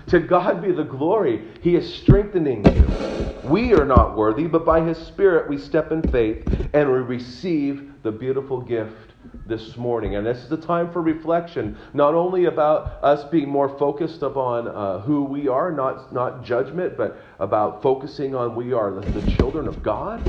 To 0.08 0.20
God 0.20 0.62
be 0.62 0.72
the 0.72 0.84
glory. 0.84 1.48
He 1.62 1.76
is 1.76 1.94
strengthening 1.94 2.66
you. 2.66 3.50
We 3.50 3.74
are 3.74 3.86
not 3.86 4.18
worthy, 4.18 4.48
but 4.48 4.66
by 4.66 4.82
His 4.82 4.98
Spirit 4.98 5.50
we 5.50 5.58
step 5.58 5.92
in 5.92 6.02
faith 6.12 6.48
and 6.74 6.92
we 6.92 7.00
receive 7.00 7.92
the 8.04 8.12
beautiful 8.12 8.62
gift 8.62 9.14
this 9.46 9.78
morning. 9.78 10.16
And 10.16 10.26
this 10.26 10.38
is 10.40 10.50
the 10.50 10.58
time 10.58 10.92
for 10.92 11.02
reflection, 11.02 11.78
not 11.94 12.14
only 12.14 12.46
about 12.46 13.00
us 13.04 13.24
being 13.26 13.50
more 13.50 13.70
focused 13.78 14.22
upon 14.22 14.68
uh, 14.68 15.00
who 15.00 15.24
we 15.24 15.48
are, 15.48 15.72
not, 15.72 16.14
not 16.14 16.44
judgment, 16.44 16.98
but 16.98 17.18
about 17.40 17.82
focusing 17.82 18.36
on 18.36 18.56
we 18.56 18.74
are 18.74 18.92
the, 18.92 19.02
the 19.20 19.32
children 19.36 19.68
of 19.68 19.82
God. 19.84 20.22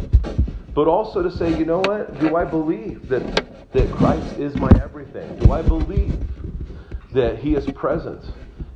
But 0.74 0.86
also 0.86 1.22
to 1.22 1.30
say, 1.30 1.56
you 1.58 1.64
know 1.64 1.80
what? 1.80 2.18
Do 2.20 2.36
I 2.36 2.44
believe 2.44 3.08
that, 3.08 3.72
that 3.72 3.90
Christ 3.90 4.38
is 4.38 4.54
my 4.56 4.70
everything? 4.80 5.36
Do 5.40 5.52
I 5.52 5.62
believe 5.62 6.16
that 7.12 7.38
He 7.38 7.54
is 7.54 7.66
present 7.72 8.24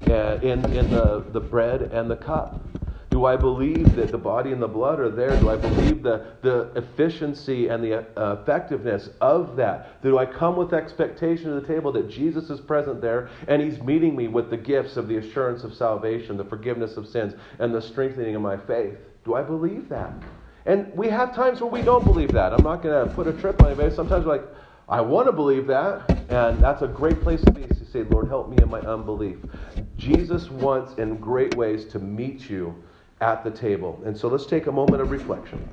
uh, 0.08 0.38
in, 0.42 0.64
in 0.72 0.90
the, 0.90 1.24
the 1.32 1.40
bread 1.40 1.82
and 1.82 2.10
the 2.10 2.16
cup? 2.16 2.60
Do 3.12 3.26
I 3.26 3.36
believe 3.36 3.94
that 3.96 4.10
the 4.10 4.16
body 4.16 4.52
and 4.52 4.62
the 4.62 4.66
blood 4.66 4.98
are 4.98 5.10
there? 5.10 5.38
Do 5.38 5.50
I 5.50 5.56
believe 5.56 6.02
the, 6.02 6.28
the 6.40 6.70
efficiency 6.76 7.68
and 7.68 7.84
the 7.84 8.06
uh, 8.18 8.40
effectiveness 8.40 9.10
of 9.20 9.54
that? 9.56 10.02
Do 10.02 10.16
I 10.16 10.24
come 10.24 10.56
with 10.56 10.72
expectation 10.72 11.50
to 11.50 11.60
the 11.60 11.66
table 11.66 11.92
that 11.92 12.08
Jesus 12.08 12.48
is 12.48 12.58
present 12.58 13.02
there 13.02 13.28
and 13.48 13.60
He's 13.60 13.78
meeting 13.82 14.16
me 14.16 14.28
with 14.28 14.48
the 14.48 14.56
gifts 14.56 14.96
of 14.96 15.08
the 15.08 15.18
assurance 15.18 15.62
of 15.62 15.74
salvation, 15.74 16.38
the 16.38 16.44
forgiveness 16.44 16.96
of 16.96 17.06
sins, 17.06 17.34
and 17.58 17.74
the 17.74 17.82
strengthening 17.82 18.34
of 18.34 18.40
my 18.40 18.56
faith? 18.56 18.96
Do 19.26 19.34
I 19.34 19.42
believe 19.42 19.90
that? 19.90 20.14
And 20.64 20.90
we 20.94 21.08
have 21.08 21.34
times 21.34 21.60
where 21.60 21.70
we 21.70 21.82
don't 21.82 22.04
believe 22.04 22.32
that. 22.32 22.54
I'm 22.54 22.64
not 22.64 22.82
going 22.82 23.06
to 23.06 23.14
put 23.14 23.26
a 23.26 23.34
trip 23.34 23.60
on 23.62 23.68
anybody. 23.68 23.94
Sometimes 23.94 24.24
we're 24.24 24.38
like, 24.38 24.48
I 24.88 25.02
want 25.02 25.26
to 25.26 25.32
believe 25.32 25.66
that, 25.66 26.10
and 26.30 26.62
that's 26.62 26.80
a 26.80 26.88
great 26.88 27.20
place 27.20 27.42
to 27.42 27.52
be 27.52 27.62
say, 27.92 28.02
Lord, 28.04 28.28
help 28.28 28.48
me 28.48 28.56
in 28.62 28.70
my 28.70 28.80
unbelief. 28.80 29.36
Jesus 29.98 30.50
wants 30.50 30.94
in 30.98 31.18
great 31.18 31.54
ways 31.56 31.84
to 31.86 31.98
meet 31.98 32.48
you 32.48 32.74
at 33.20 33.44
the 33.44 33.50
table. 33.50 34.00
And 34.06 34.16
so 34.16 34.28
let's 34.28 34.46
take 34.46 34.66
a 34.66 34.72
moment 34.72 35.02
of 35.02 35.10
reflection. 35.10 35.68